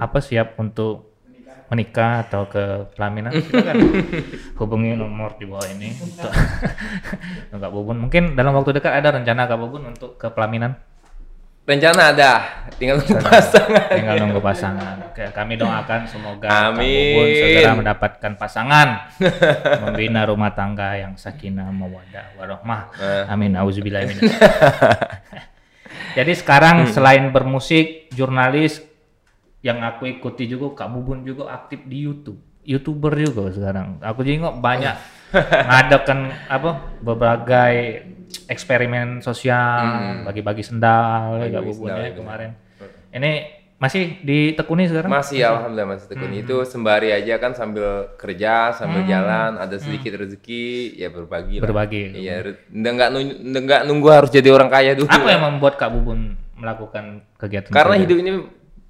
[0.00, 1.08] apa siap untuk
[1.68, 3.76] menikah atau ke pelaminan silakan
[4.56, 6.32] hubungi nomor di bawah ini untuk
[7.52, 8.00] Kak Bubun.
[8.00, 10.80] Mungkin dalam waktu dekat ada rencana Kak Bubun untuk ke pelaminan?
[11.68, 13.92] Rencana ada, tinggal nunggu pasangan.
[13.92, 14.96] Tinggal nunggu pasangan.
[15.12, 17.12] Oke, kami doakan semoga Amin.
[17.12, 18.88] Bubun segera mendapatkan pasangan,
[19.84, 22.88] membina rumah tangga yang sakinah, mawadah, warahmah.
[23.28, 23.52] Amin.
[23.52, 24.16] Auzubillah min.
[26.16, 28.80] Jadi sekarang selain bermusik, jurnalis
[29.60, 32.40] yang aku ikuti juga Kak Bubun juga aktif di YouTube.
[32.64, 34.00] YouTuber juga sekarang.
[34.00, 37.74] Aku juga banyak ngadakan apa berbagai
[38.44, 39.84] eksperimen sosial,
[40.24, 42.18] bagi-bagi sendal ya Kak Bagi-bagi sendal, ya ya, benar.
[42.18, 42.50] kemarin.
[43.08, 43.32] Ini
[43.78, 45.08] masih ditekuni sekarang?
[45.08, 50.98] Masih alhamdulillah masih tekun itu sembari aja kan sambil kerja sambil jalan ada sedikit rezeki
[50.98, 51.64] ya berbagi lah.
[51.70, 52.02] Berbagi.
[52.18, 55.08] Iya, re- nggak nggak nu- nggak nunggu harus jadi orang kaya dulu.
[55.08, 58.30] Apa yang membuat Kak Bubun melakukan kegiatan Karena hidup ini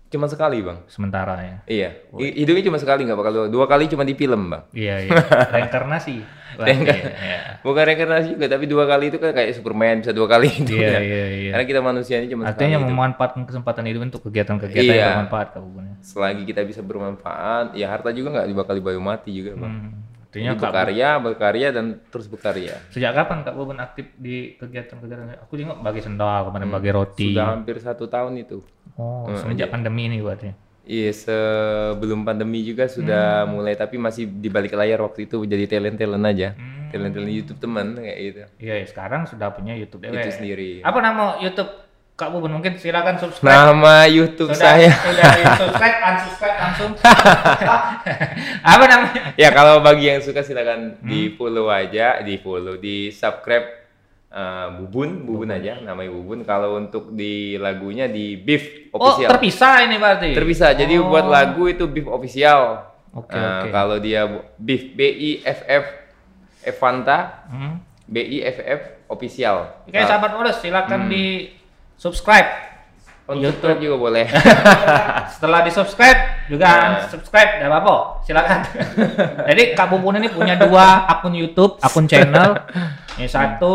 [0.08, 0.84] cuma sekali, Bang.
[0.86, 1.56] sementara ya?
[1.64, 4.64] Iya, hi- hidupnya cuma sekali nggak bakal dua, dua kali cuma di film, Bang.
[4.70, 5.10] Iya, iya.
[5.54, 6.16] Reinkarnasi.
[6.50, 7.38] Wah, iya, iya.
[7.60, 10.74] Bukan reinkarnasi juga, tapi dua kali itu kan kayak Superman bisa dua kali itu.
[10.74, 11.50] Iya, iya, iya.
[11.52, 12.90] Karena kita manusia ini cuma Artinya sekali hidup.
[12.90, 14.96] memanfaatkan kesempatan hidup untuk kegiatan-kegiatan Iya.
[14.98, 15.96] yang bermanfaat Kak Bubun ya.
[16.00, 19.70] Selagi kita bisa bermanfaat, ya harta juga nggak bakal dibawa mati juga, Bang.
[19.70, 19.92] Hmm.
[20.24, 22.74] Artinya Jadi berkarya, berkarya dan terus berkarya.
[22.88, 25.40] Sejak kapan Kak Bubun aktif di kegiatan-kegiatan?
[25.42, 27.24] Aku juga bagi sendal, kemarin bagi roti.
[27.24, 27.32] Hmm.
[27.32, 28.60] Sudah hampir satu tahun itu.
[28.98, 30.50] Oh, semenjak pandemi ini berarti.
[30.82, 33.54] Iya, sebelum pandemi juga sudah Hmm.
[33.54, 36.48] mulai, tapi masih di balik layar waktu itu jadi talent-talent aja.
[36.88, 38.40] Talent-talent YouTube teman kayak gitu.
[38.58, 40.80] Iya, ya, sekarang sudah punya YouTube Itu sendiri.
[40.80, 41.68] Apa nama YouTube
[42.16, 42.50] Kak Bubun?
[42.50, 43.52] Mungkin silakan subscribe.
[43.52, 44.90] Nama YouTube sudah, saya.
[44.90, 46.90] sudah subscribe, unsubscribe langsung.
[48.74, 49.20] Apa namanya?
[49.36, 51.06] ya kalau bagi yang suka silakan Hmm.
[51.06, 53.87] di follow aja, di follow, di subscribe
[54.30, 56.42] uh, Bubun, Bubun aja, namanya Bubun.
[56.42, 59.28] Kalau untuk di lagunya di Beef Oh, official.
[59.30, 60.30] terpisah ini berarti.
[60.32, 60.70] Terpisah.
[60.72, 62.88] Jadi buat lagu itu Beef official.
[63.12, 63.68] Oke, Nah, oke.
[63.70, 64.24] Kalau dia
[64.56, 65.84] Beef B I F F
[66.62, 67.80] Evanta Hmm.
[68.04, 69.56] B I F F official.
[69.84, 71.48] Oke, sahabat Wallace, silakan di
[71.94, 72.68] subscribe.
[73.28, 74.24] Untuk YouTube juga boleh.
[75.28, 76.68] Setelah di subscribe juga
[77.12, 78.64] subscribe, tidak apa-apa, silakan.
[79.44, 82.56] Jadi Kak Bubun ini punya dua akun YouTube, akun channel.
[83.20, 83.74] Yang satu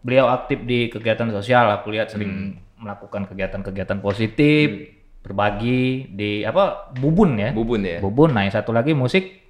[0.00, 7.36] beliau aktif di kegiatan sosial, aku lihat sering melakukan kegiatan-kegiatan positif, berbagi di apa Bubun
[7.36, 7.50] ya.
[7.52, 7.98] Bubun ya.
[8.00, 8.32] Bubun.
[8.32, 9.40] Nah, yang satu lagi musik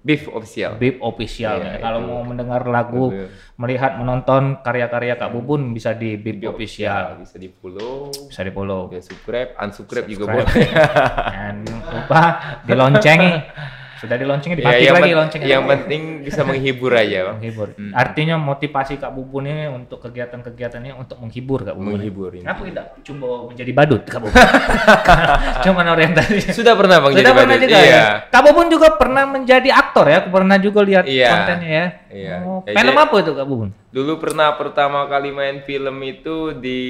[0.00, 0.80] Beef official.
[0.80, 1.60] Bib official.
[1.60, 3.28] Iya, Kalau mau mendengar lagu, Betul.
[3.60, 7.20] melihat, menonton karya-karya Kak Bubun bisa di Bib Beef official.
[7.20, 8.88] Bisa di follow, Bisa di follow.
[8.88, 10.48] bisa subscribe, unsubscribe juga boleh.
[10.56, 12.22] Jangan lupa
[12.64, 13.32] diloncengi.
[14.00, 15.48] Sudah diloncengin, Ya, dipakai yang, lagi loncengnya.
[15.50, 17.36] yang penting bisa menghibur aja, Bang.
[17.36, 17.68] menghibur.
[17.92, 22.00] Artinya motivasi Kak Bubun ini untuk kegiatan-kegiatan ini untuk menghibur Kak Bubun.
[22.00, 22.40] Menghibur ini.
[22.40, 24.32] Kenapa tidak coba menjadi badut Kak Bubun?
[25.64, 26.48] Cuman orientasi.
[26.50, 27.62] Sudah pernah Bang Sudah jadi pernah badut?
[27.62, 27.92] juga Iya.
[27.92, 28.08] ya?
[28.26, 30.16] Kak Bubun juga pernah menjadi aktor ya?
[30.18, 31.28] Aku pernah juga lihat Iya.
[31.28, 31.86] kontennya ya.
[32.10, 32.34] Iya.
[32.42, 33.68] Oh, Ya, film jadi- apa itu Kak Bubun?
[33.90, 36.80] Dulu pernah pertama kali main film itu di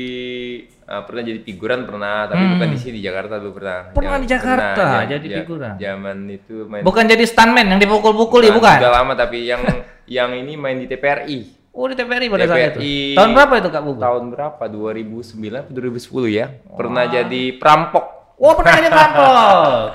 [0.90, 2.53] uh, pernah jadi figuran pernah, tapi Hmm.
[2.53, 3.79] bukan di sini di Jakarta dulu pernah.
[3.88, 5.72] Pernah Jam- di Jakarta pernah, jadi ja- figuran?
[5.76, 8.79] Zaman itu main Bukan jadi stuntman yang dipukul-pukul ya Bukan, bukan?
[8.81, 9.62] Udah lama tapi yang
[10.11, 11.38] yang ini main di TPRI.
[11.70, 13.14] Oh di TVRI pada saat itu.
[13.14, 14.03] Tahun berapa itu Kak Bubun?
[14.03, 14.62] Tahun berapa?
[14.66, 15.22] 2009
[15.57, 16.46] atau 2010 ya.
[16.68, 18.05] Pernah jadi perampok.
[18.37, 19.31] Oh pernah jadi perampok.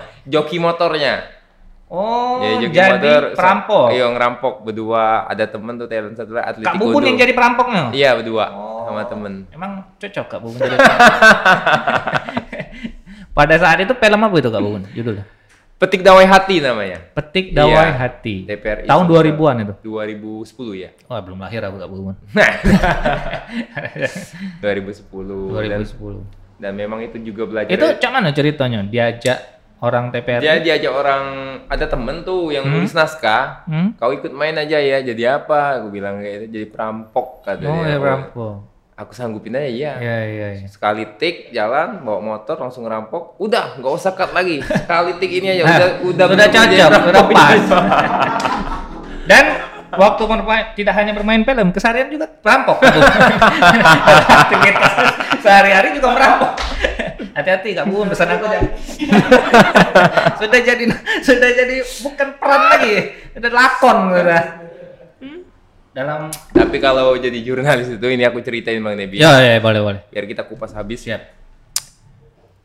[0.31, 1.35] Joki motornya.
[1.85, 3.21] Oh jadi jadi, joki motor.
[3.21, 3.85] sa- perampok.
[3.91, 5.05] Iya ngerampok berdua.
[5.27, 7.83] Ada temen tuh talent satu lagi atlet Kak Bubun yang jadi perampoknya?
[7.91, 8.74] Iya berdua Oh.
[8.85, 9.33] Sama temen.
[9.49, 10.59] Emang cocok Kak Bubun
[13.35, 14.83] Pada saat itu film apa itu Kak Bubun?
[14.93, 15.25] Judulnya?
[15.75, 17.03] Petik Dawai Hati namanya.
[17.11, 18.47] Petik Dawai Iya, Hati.
[18.47, 18.87] TPRI.
[18.87, 19.73] Tahun 2000-an itu.
[19.83, 20.89] 2010 ya.
[21.05, 22.15] Oh belum lahir aku Kak Bubun.
[24.63, 25.67] 2010.
[25.67, 26.23] Dan, 2010.
[26.55, 27.69] dan memang itu juga belajar.
[27.69, 28.79] Itu cak mana ceritanya?
[28.87, 29.37] Diajak
[29.83, 30.39] orang TPRI?
[30.39, 31.23] Dia diajak orang
[31.67, 33.67] ada temen tuh yang nulis naskah.
[33.67, 33.93] Hmm?
[33.99, 35.03] Kau ikut main aja ya.
[35.03, 35.83] Jadi apa?
[35.83, 37.67] Aku bilang kayak itu jadi perampok katanya.
[37.67, 38.55] Oh ya Oh, perampok.
[38.95, 39.93] Aku sanggupin aja ya.
[39.99, 40.67] Iya iya iya.
[40.71, 43.35] Sekali tik jalan bawa motor langsung ngerampok.
[43.43, 44.63] Udah nggak usah cut lagi.
[44.63, 47.59] Sekali tik ini aja Nah, udah udah jadi cocok, sudah pas.
[49.29, 49.45] Dan
[49.99, 52.31] waktu bermain tidak hanya bermain film, keseharian juga.
[54.47, 54.91] Aktivitas
[55.43, 56.55] sehari-hari juga merampok.
[57.35, 58.71] Hati-hati Kak Bu, pesan aku jangan.
[60.39, 60.87] sudah jadi
[61.19, 64.64] sudah jadi bukan peran lagi, sudah lakon sudah.
[65.95, 69.15] Dalam Tapi kalau jadi jurnalis itu ini aku ceritain Bang Nebi.
[69.23, 70.01] Ya ya boleh boleh.
[70.11, 71.07] Biar kita kupas habis.
[71.07, 71.21] Siap.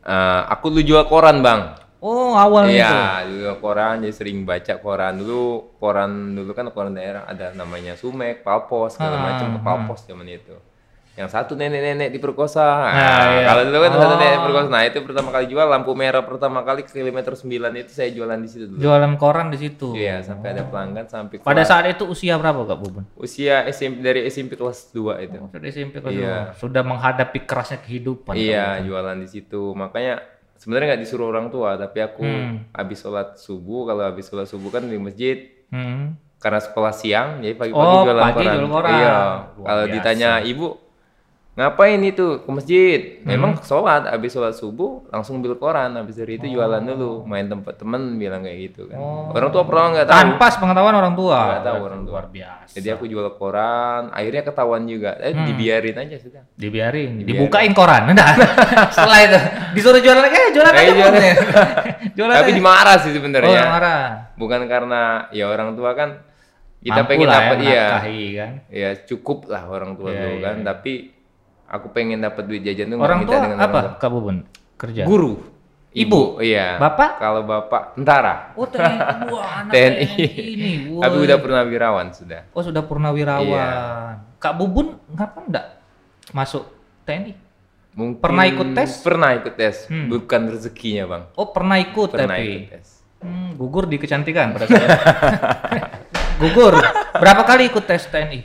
[0.03, 1.79] Eh, aku dulu jual koran bang.
[2.01, 2.81] Oh awal itu.
[2.81, 5.77] Iya, jual koran, jadi sering baca koran dulu.
[5.77, 9.63] Koran dulu kan koran daerah ada namanya Sumek, Palpos, segala Ah, macam ah.
[9.63, 10.57] Palpos zaman itu.
[11.13, 12.63] Yang satu nenek-nenek diperkosa.
[12.63, 13.45] Nah, Nah, iya.
[13.45, 14.11] Kalau dulu kan satu Oh.
[14.15, 14.69] nenek diperkosa.
[14.69, 18.37] Nah itu pertama kali jual lampu merah pertama kali ke kilometer 9 itu saya jualan
[18.37, 18.79] di situ dulu.
[18.79, 19.89] Jualan koran di situ.
[19.93, 23.05] Iya, sampai ada pelanggan sampai Pada kelas- saat itu usia berapa Kak Bubun?
[23.17, 25.37] usia SMP dari SMP kelas 2 itu.
[25.37, 26.35] Sudah SMP kelas Iya.
[26.47, 26.57] dua.
[26.57, 28.33] Sudah menghadapi kerasnya kehidupan.
[28.33, 29.75] Iya, jualan di situ.
[29.75, 30.23] Makanya
[30.57, 32.71] sebenarnya nggak disuruh orang tua, tapi aku Hmm.
[32.71, 33.85] habis sholat subuh.
[33.85, 35.37] Kalau habis sholat subuh kan di masjid,
[35.69, 36.17] Hmm.
[36.37, 38.55] karena sekolah siang, jadi pagi-pagi Oh, jualan pagi koran.
[38.55, 38.93] jual koran.
[38.95, 39.17] Iya.
[39.59, 40.67] Kalau ditanya ibu,
[41.53, 43.01] ngapain itu ke masjid?
[43.21, 43.27] Hmm.
[43.29, 45.93] Memang sholat, habis sholat subuh langsung ambil koran.
[45.93, 48.97] Habis dari itu jualan dulu, main tempat temen bilang kayak gitu kan.
[48.97, 49.29] Oh.
[49.31, 50.17] Orang tua pernah nggak tahu.
[50.17, 51.39] Tanpa pengetahuan orang tua.
[51.39, 52.13] Nggak tahu orang tua.
[52.13, 52.73] Luar biasa.
[52.73, 55.11] Jadi aku jual koran, akhirnya ketahuan juga.
[55.17, 55.45] Eh, Hmm.
[55.45, 56.43] dibiarin aja sudah.
[56.53, 57.27] Dibiarin, Dibiarin.
[57.29, 58.03] dibukain koran.
[58.09, 58.31] Udah.
[58.95, 59.39] Setelah itu
[59.75, 60.93] disuruh jualan lagi, eh jualan Eh, aja.
[60.93, 61.21] jualan.
[62.17, 62.57] Jualan Tapi aja.
[62.57, 63.63] dimarah sih Oh, sebenarnya.
[63.67, 64.05] marah.
[64.35, 66.25] bukan karena ya orang tua kan
[66.81, 68.53] kita Mampu pengen dapat ya, iya kan.
[68.73, 70.65] ya cukup lah orang tua Iya, dulu iya, kan iya.
[70.65, 70.93] tapi
[71.71, 73.71] aku pengen dapat duit jajan tuh Orang tua dengan apa?
[73.79, 73.91] orang tua.
[73.97, 74.37] Kak Bubun?
[74.77, 75.03] Kerja.
[75.05, 75.39] guru
[75.91, 76.39] Ibu?
[76.41, 77.19] iya Bapak?
[77.19, 78.97] kalau bapak tentara Oh, TNI.
[79.27, 80.07] Wah, anak TNI.
[80.29, 80.71] ini.
[80.89, 81.01] woi.
[81.05, 83.47] tapi udah pernah wirawan sudah Oh, sudah purnawirawan.
[83.47, 83.69] Iya.
[84.37, 85.67] Kak Bubun ngapa enggak
[86.31, 86.67] masuk
[87.03, 87.35] TNI?
[87.91, 88.91] mungkin Pernah ikut tes?
[89.01, 90.07] pernah ikut tes Hmm.
[90.09, 92.47] bukan rezekinya bang Oh, pernah ikut pernah tapi.
[92.47, 92.87] ikut tes
[93.19, 94.89] Hmm, gugur di kecantikan pada saat
[96.41, 96.73] gugur.
[97.13, 98.41] Berapa kali ikut tes TNI?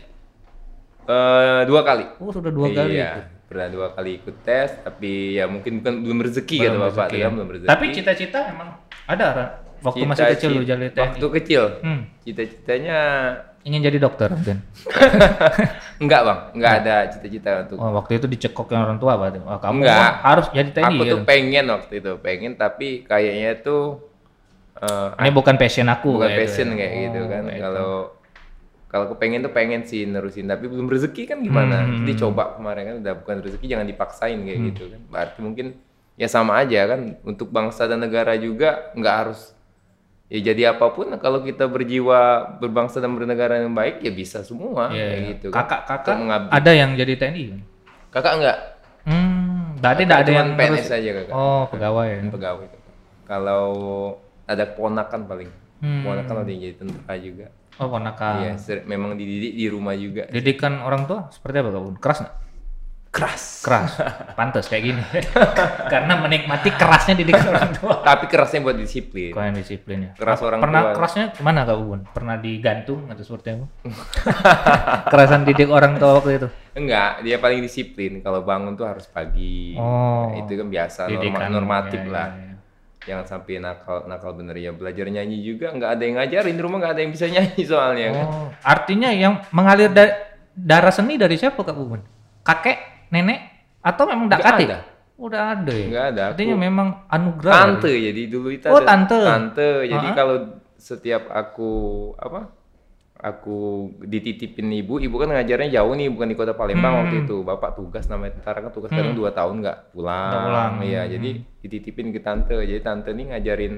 [1.05, 2.97] Eh, dua kali Oh, sudah dua kali ikut.
[2.97, 3.11] iya
[3.45, 7.15] pernah dua kali ikut tes tapi ya mungkin bukan belum rezeki Belum kata bapak rezeki
[7.15, 7.21] ya.
[7.21, 8.69] kan belum rezeki Tapi cita-cita emang
[9.05, 9.45] ada Ra?
[9.81, 11.01] waktu masih Cita- kecil lu jadi TNI.
[11.03, 12.97] waktu kecil Hmm, cita-citanya
[13.61, 14.57] ingin jadi dokter kan?
[15.97, 19.39] enggak bang enggak ada cita-cita untuk Oh, waktu itu dicekokin orang tua berarti.
[19.39, 20.11] Wah, kamu Enggak.
[20.21, 20.85] harus jadi TNI.
[20.87, 21.17] aku tuh gitu.
[21.23, 24.01] pengen waktu itu pengen tapi kayaknya tuh
[24.75, 26.17] eh, Ini bukan passion aku.
[26.17, 26.75] bukan kayak itu passion ya.
[26.75, 27.63] kayak gitu Oh, kan kayak itu.
[27.63, 27.93] kalau
[28.95, 31.99] kalau aku pengen tuh pengen sih nerusin tapi belum rezeki kan gimana Hmm.
[31.99, 34.67] jadi coba kemarin kan udah bukan rezeki jangan dipaksain kayak Hmm.
[34.71, 35.67] gitu kan berarti mungkin
[36.15, 39.51] ya sama aja kan untuk bangsa dan negara juga nggak harus
[40.25, 42.19] ya jadi apa pun kalau kita berjiwa
[42.57, 45.27] berbangsa dan bernegara yang baik ya bisa semua Iya, kayak iya.
[45.29, 45.65] gitu kan.
[45.67, 46.49] Untuk mengabdi.
[46.49, 47.61] ada yang jadi TNI kan?
[48.09, 48.57] kakak enggak
[49.05, 52.07] Hmm, berarti Kakak tidak ada yang PNS terus- aja kakak Oh, pegawai.
[52.09, 52.19] ya.
[52.31, 52.67] pegawai
[53.23, 53.65] kalau
[54.45, 56.01] ada ponakan paling Hmm.
[56.01, 58.33] ponakan ada yang jadi tentara juga Oh, ponakan.
[58.41, 60.25] Iya, memang dididik di rumah juga.
[60.27, 61.95] Didikan orang tua seperti apa, Kak Bun?
[61.99, 62.35] Keras nggak?
[63.11, 63.43] Keras.
[63.63, 63.91] Keras.
[64.39, 65.03] Pantes kayak gini.
[65.93, 68.03] Karena menikmati kerasnya didikan orang tua.
[68.11, 69.31] Tapi kerasnya buat disiplin.
[69.31, 70.11] Kau yang disiplin ya.
[70.15, 70.93] Keras orang Pernah tua.
[70.99, 71.99] kerasnya ke mana Kak Bun?
[72.11, 73.65] Pernah digantung atau seperti apa?
[75.07, 76.47] Kerasan didik orang tua waktu itu.
[76.75, 78.19] Enggak, dia paling disiplin.
[78.19, 79.79] Kalau bangun tuh harus pagi.
[79.79, 80.27] Oh.
[80.27, 82.27] Nah, itu kan biasa, norma- Didikan, normatif ya, lah.
[82.27, 82.44] ya, ya.
[83.05, 84.69] Jangan sampai nakal nakal bener ya.
[84.69, 88.05] Belajar nyanyi juga nggak ada yang ngajarin di rumah nggak ada yang bisa nyanyi soalnya
[88.11, 88.25] kan.
[88.25, 90.17] Oh, artinya yang mengalir da-
[90.51, 92.01] darah seni dari siapa Kak Bubun?
[92.41, 92.77] Kakek,
[93.09, 93.39] nenek,
[93.79, 94.65] atau memang Nggak dakati?
[94.65, 94.79] ada.
[95.15, 95.85] Udah ada ya.
[95.87, 96.21] Nggak ada.
[96.23, 97.53] Aku Artinya memang anugerah.
[97.55, 98.01] tante ya?
[98.09, 99.19] jadi dulu itu Oh, ada tante.
[99.19, 100.35] tante jadi kalau
[100.75, 101.71] setiap aku
[102.15, 102.51] apa
[103.15, 107.01] aku dititipin ibu, ibu kan ngajarnya jauh nih, bukan di kota Palembang Hmm.
[107.07, 107.41] waktu itu.
[107.41, 110.29] Bapak tugas namanya tentara kan tugas kadang dua tahun nggak pulang.
[110.29, 110.73] Nggak pulang.
[110.83, 111.11] Iya, Hmm.
[111.15, 111.29] jadi
[111.63, 112.53] dititipin ke tante.
[112.53, 113.75] Jadi tante nih ngajarin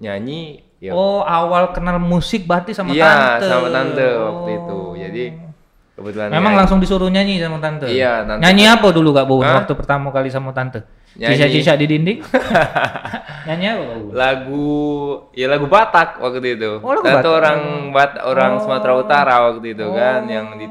[0.00, 0.64] nyanyi.
[0.80, 3.44] Ya, Oh, awal kenal musik berarti sama iya, tante.
[3.44, 4.78] sama tante waktu itu.
[4.80, 4.96] Oh.
[4.96, 5.24] Jadi
[5.92, 6.60] kebetulan Memang nyanyi.
[6.64, 7.84] langsung disuruh nyanyi sama tante.
[7.84, 8.40] Iya, tante.
[8.40, 9.54] Nyanyi apa dulu Kak Hah?
[9.60, 10.80] waktu pertama kali sama tante?
[11.16, 12.18] Cica-cica di dinding?
[13.48, 14.12] nyanyi apa Bubun?
[14.14, 14.68] lagu
[15.32, 16.78] ya lagu Batak waktu itu.
[16.78, 17.26] Oh, lagu Batak.
[17.26, 17.58] orang
[17.90, 18.60] Bat orang Oh.
[18.62, 20.66] Sumatera Utara waktu itu kan yang di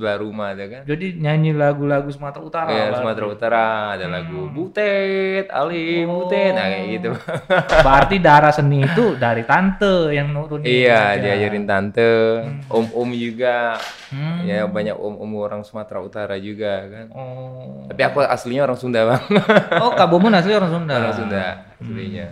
[0.00, 0.82] sebelah rumah ada kan.
[0.88, 2.72] Jadi nyanyi lagu-lagu Sumatera Utara.
[2.72, 2.96] Berarti.
[2.96, 6.24] Sumatera Utara ada lagu Butet, Ali Oh.
[6.24, 7.10] Butet, nah kayak gitu.
[7.84, 10.64] Berarti darah seni itu dari tante yang nurunin.
[10.64, 11.36] iya, aja.
[11.36, 12.40] diajarin tante,
[12.72, 13.76] om-om juga.
[14.08, 14.48] Hmm.
[14.48, 17.06] Ya banyak om-om orang Sumatera Utara juga kan.
[17.12, 17.84] Oh.
[17.84, 19.22] Tapi aku aslinya orang Sunda, Bang.
[19.84, 20.96] Oh, Kak Bubun asli orang Sunda.
[20.96, 21.44] orang Sunda
[21.76, 22.26] aslinya.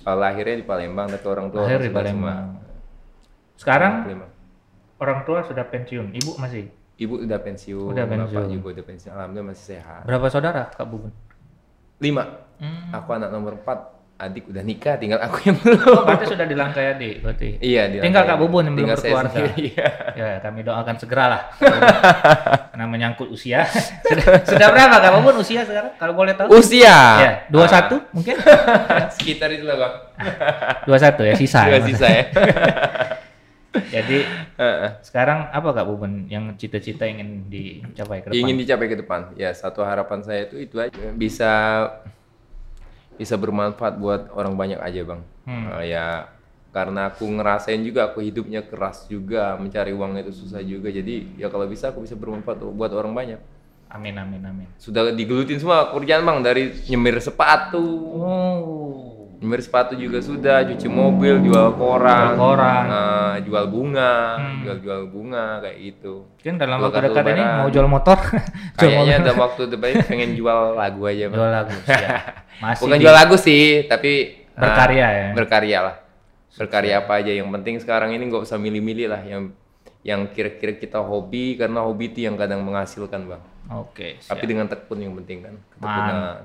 [0.00, 2.44] Kalau lahirnya di Palembang, tapi orang tua Lahir orang di Palembang.
[2.52, 3.56] semua.
[3.56, 4.32] Sekarang Palembang.
[4.96, 6.72] orang tua sudah pensiun, ibu masih.
[7.00, 8.48] Ibu udah pensiun, Udah bapak pensiun.
[8.52, 9.10] juga udah pensiun.
[9.10, 10.04] Alhamdulillah masih sehat.
[10.04, 11.08] Berapa saudara Kak Bubun?
[11.96, 12.24] Lima.
[12.56, 12.92] Hmm.
[12.92, 13.96] Aku anak nomor empat.
[14.20, 15.80] Adik udah nikah, tinggal aku yang belum.
[15.80, 17.56] Oh, berarti sudah dilangkai adik berarti.
[17.56, 18.28] Iya, di Tinggal.
[18.28, 19.32] Kak Bubun yang belum berkeluarga.
[19.32, 19.88] sendiri, Iya.
[20.12, 21.40] Ya, kami doakan segeralah.
[21.56, 23.64] Karena menyangkut usia.
[24.04, 25.96] sudah, sudah berapa Kak Bubun usia sekarang?
[25.96, 26.52] Kalau boleh tahu?
[26.52, 26.92] Usia.
[27.16, 28.36] Ya, 21 mungkin?
[29.16, 29.94] Sekitar itu lah bang.
[30.84, 31.60] 21 ya, sisa.
[31.64, 32.24] Dua ya, sisa ya.
[33.70, 34.26] Jadi
[34.58, 34.90] Heeh.
[35.06, 38.40] sekarang apa Kak Bubun yang cita-cita ingin dicapai ke depan?
[38.42, 39.20] Ingin dicapai ke depan.
[39.38, 41.52] Ya satu harapan saya itu itu aja bisa
[43.14, 45.20] bisa bermanfaat buat orang banyak aja bang.
[45.46, 45.66] Hmm.
[45.78, 46.26] Eh, ya
[46.70, 51.50] karena aku ngerasain juga aku hidupnya keras juga mencari uang itu susah juga jadi ya
[51.50, 53.40] kalau bisa aku bisa bermanfaat buat orang banyak.
[53.90, 54.68] Amin amin amin.
[54.78, 57.82] Sudah digelutin semua kerjaan bang dari nyemir sepatu,
[58.18, 59.09] Oh.
[59.40, 62.84] Nyemir sepatu juga sudah, cuci mobil, jual koran, Jual koran.
[62.86, 64.60] eh, jual bunga, Hmm.
[64.60, 66.28] jual-jual bunga kayak gitu.
[66.30, 68.18] Mungkin dalam Jual waktu dekat ini mau jual motor.
[68.20, 68.44] jual
[68.76, 71.36] Kayaknya dalam waktu depan pengen jual lagu aja bang.
[71.36, 71.72] jual lagu.
[71.80, 72.20] siap.
[72.62, 74.12] Masih Bukan di- jual lagu sih, tapi
[74.44, 75.28] eh, Berkarya ya?
[75.32, 75.96] Berkarya lah.
[76.52, 77.32] Berkarya apa aja.
[77.32, 79.22] Yang penting sekarang ini nggak usah milih-milih lah.
[79.22, 79.56] Yang
[80.00, 83.42] yang kira-kira kita hobi karena hobi itu yang kadang menghasilkan bang.
[83.70, 84.16] Oke.
[84.18, 84.44] Tapi siap.
[84.46, 85.54] dengan tekun yang penting kan.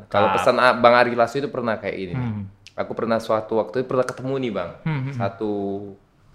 [0.07, 2.13] Kalau pesan Bang Ari Lasso itu pernah kayak ini.
[2.13, 2.31] nih.
[2.75, 2.81] Hmm.
[2.83, 4.71] Aku pernah suatu waktu itu pernah ketemu nih bang.
[4.83, 5.13] Hmm, hmm.
[5.15, 5.51] Satu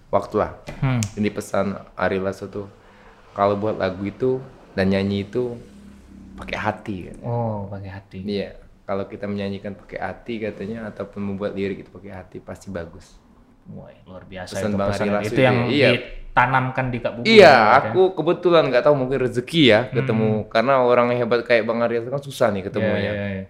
[0.09, 0.57] waktu lah.
[0.81, 1.05] Hmm.
[1.21, 2.67] Ini pesan Ari Lasso tuh.
[3.37, 4.41] Kalau buat lagu itu
[4.73, 5.55] dan nyanyi itu
[6.41, 6.97] pakai hati.
[7.13, 7.17] Kan.
[7.23, 8.19] Oh, pakai hati.
[8.25, 8.57] Iya,
[8.89, 13.21] kalau kita menyanyikan pakai hati katanya ataupun membuat lirik itu pakai hati pasti bagus.
[13.71, 15.91] Wah, luar biasa Pesan itu Bang pesan Ari Lasso itu yang ya, iya.
[15.95, 17.27] ditanamkan di Kak Bubun.
[17.29, 17.57] iya, ya.
[17.79, 22.03] aku kebetulan nggak tahu mungkin rezeki ya ketemu karena orang yang hebat kayak Bang Ari
[22.03, 23.13] Lasso kan susah nih ketemunya.
[23.15, 23.45] iya, iya.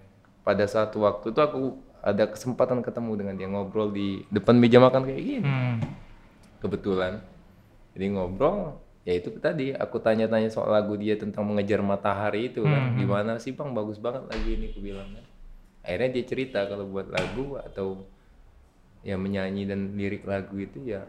[0.44, 5.04] Pada satu waktu itu aku ada kesempatan ketemu dengan dia ngobrol di depan meja makan
[5.04, 5.44] kayak gini.
[5.44, 5.76] Hmm.
[6.60, 7.20] Kebetulan.
[7.96, 12.92] Jadi ngobrol ya itu tadi aku tanya-tanya soal lagu dia tentang mengejar matahari itu kan
[12.92, 15.24] Hmm, gimana sih bang bagus banget lagu ini aku bilang kan
[15.80, 18.04] akhirnya dia cerita kalau buat lagu atau
[19.00, 21.08] ya menyanyi dan lirik lagu itu ya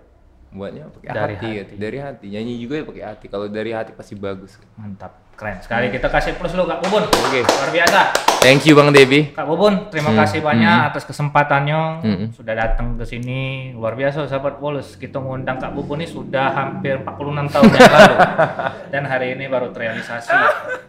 [0.56, 1.72] buatnya pakai Dari hati, gitu.
[1.76, 5.12] dari hati nyanyi juga ya pakai hati kalau dari hati pasti bagus Mantap.
[5.42, 5.90] Keren sekali.
[5.90, 7.02] Kita kasih plus dulu Kak Bubun.
[7.02, 8.00] oke Luar biasa.
[8.38, 12.28] thank you bang Devi Kak Bubun, terima kasih banyak atas kesempatannya Hmm.
[12.30, 13.42] sudah datang ke sini.
[13.74, 14.94] Luar biasa sahabat Wallace.
[14.96, 18.16] Kita mengundang Kak Bubun ini sudah hampir 46 tahun yang lalu.
[18.94, 20.30] Dan hari ini baru terrealisasi.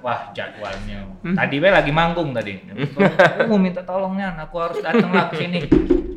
[0.00, 1.00] Wah, jadwalnya.
[1.24, 2.60] Tadi we lagi manggung tadi.
[3.32, 5.64] Aku mau minta tolongnya, aku harus datang lah ke sini.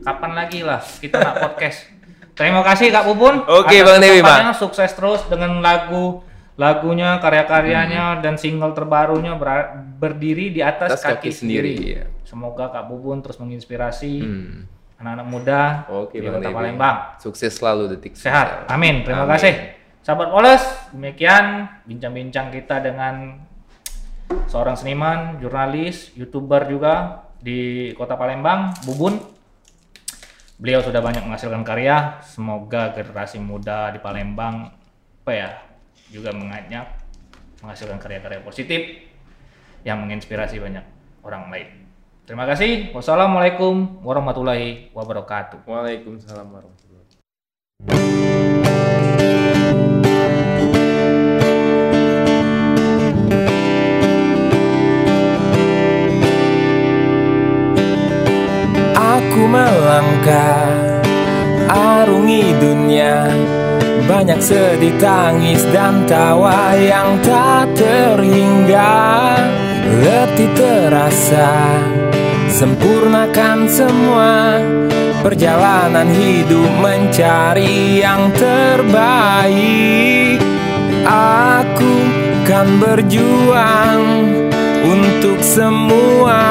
[0.02, 1.88] Kapan lagi lah kita nak podcast.
[2.34, 3.48] Terima kasih Kak Bubun.
[3.48, 4.52] Oke, Bang Dewi, kesempatannya.
[4.52, 6.20] Sukses terus dengan lagu
[6.56, 12.04] lagunya, karya-karyanya dan single terbarunya ber- berdiri di atas, Atas kaki sendiri, iya.
[12.24, 14.64] Semoga Kak Bubun terus menginspirasi Hmm.
[14.96, 16.98] anak-anak muda oke di Kota Palembang.
[17.20, 18.66] sukses selalu detik Sehat.
[18.72, 19.04] Amin.
[19.04, 19.36] Terima Amin.
[19.36, 19.54] kasih.
[20.00, 23.42] Sahabat Poles, demikian bincang-bincang kita dengan
[24.48, 29.18] seorang seniman, jurnalis, YouTuber juga di Kota Palembang, Bubun.
[30.56, 32.24] Beliau sudah banyak menghasilkan karya.
[32.24, 34.72] Semoga generasi muda di Palembang
[35.26, 35.50] apa ya
[36.16, 36.88] juga mengajak
[37.60, 39.04] menghasilkan karya-karya positif
[39.84, 40.88] yang menginspirasi banyak
[41.28, 41.68] orang lain.
[42.24, 42.96] Terima kasih.
[42.96, 45.68] Wassalamualaikum warahmatullahi wabarakatuh.
[45.68, 47.04] Waalaikumsalam warahmatullahi
[47.84, 48.26] wabarakatuh
[58.96, 60.72] Aku melangkah
[61.70, 63.30] arungi dunia
[64.06, 69.34] Banyak sedih tangis dan tawa yang tak terhingga.
[70.06, 71.82] Letih terasa
[72.56, 74.62] Sempurnakan semua.
[75.26, 78.78] Perjalanan hidup mencari yang terbaik.
[81.66, 81.94] Aku
[82.46, 84.06] kan berjuang
[84.86, 86.46] untuk semua.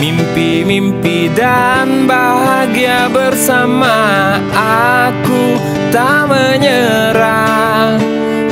[0.00, 7.98] Mimpi-mimpi dan bahagia bersama Aku tak menyerah.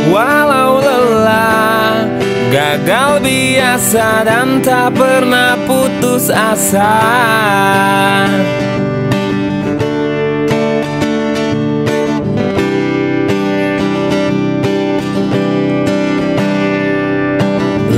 [0.07, 2.07] Walau lelah
[2.57, 6.95] Gagal biasa dan tak pernah putus asa.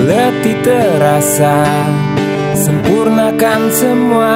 [0.09, 1.61] Letih terasa
[2.57, 4.35] Sempurnakan semua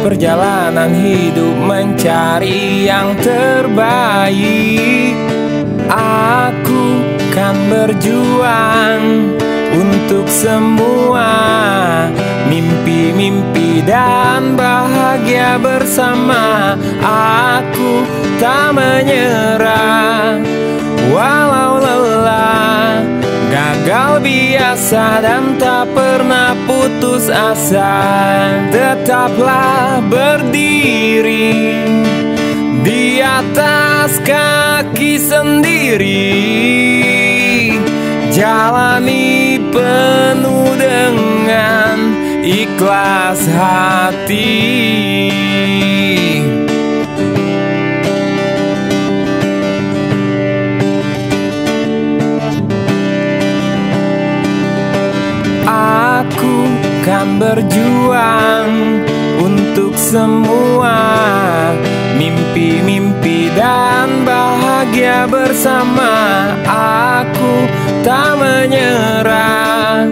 [0.00, 5.12] Perjalanan hidup mencari yang terbaik.
[5.92, 7.04] Aku
[7.36, 9.36] kan berjuang
[9.76, 11.28] untuk semua.
[12.48, 16.80] Mimpi-mimpi dan bahagia bersama.
[17.04, 18.00] Aku
[18.40, 20.40] tak menyerah.
[21.12, 23.19] Walau lelah
[23.80, 27.96] Gagal biasa dan tak pernah putus asa.
[28.68, 31.56] Tetaplah berdiri
[32.84, 36.28] Di atas kaki sendiri.
[38.36, 41.96] Jalani penuh dengan
[42.44, 44.60] ikhlas hati
[57.10, 58.70] akan berjuang
[59.42, 60.94] untuk semua
[62.14, 66.14] mimpi-mimpi dan bahagia bersama.
[66.62, 67.66] Aku
[68.06, 70.06] tak menyerah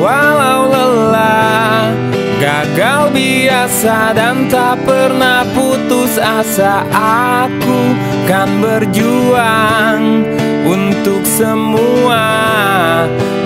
[0.00, 1.92] walau lelah,
[2.42, 6.82] gagal biasa dan tak pernah putus asa.
[7.46, 7.94] Aku
[8.26, 10.26] kan berjuang
[10.66, 12.26] untuk semua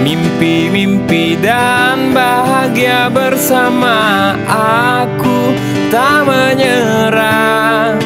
[0.00, 5.52] mimpi-mimpi dan bahagia bersama aku
[5.92, 7.96] tak menyerah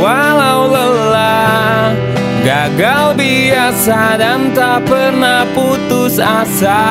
[0.00, 1.96] walau lelah
[2.44, 6.84] gagal biasa dan tak pernah putus asa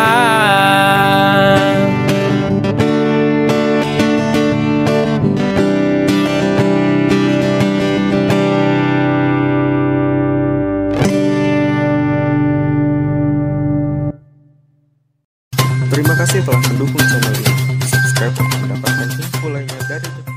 [16.42, 17.54] telah mendukung channel ini.
[17.86, 20.31] Subscribe untuk mendapatkan info lainnya dari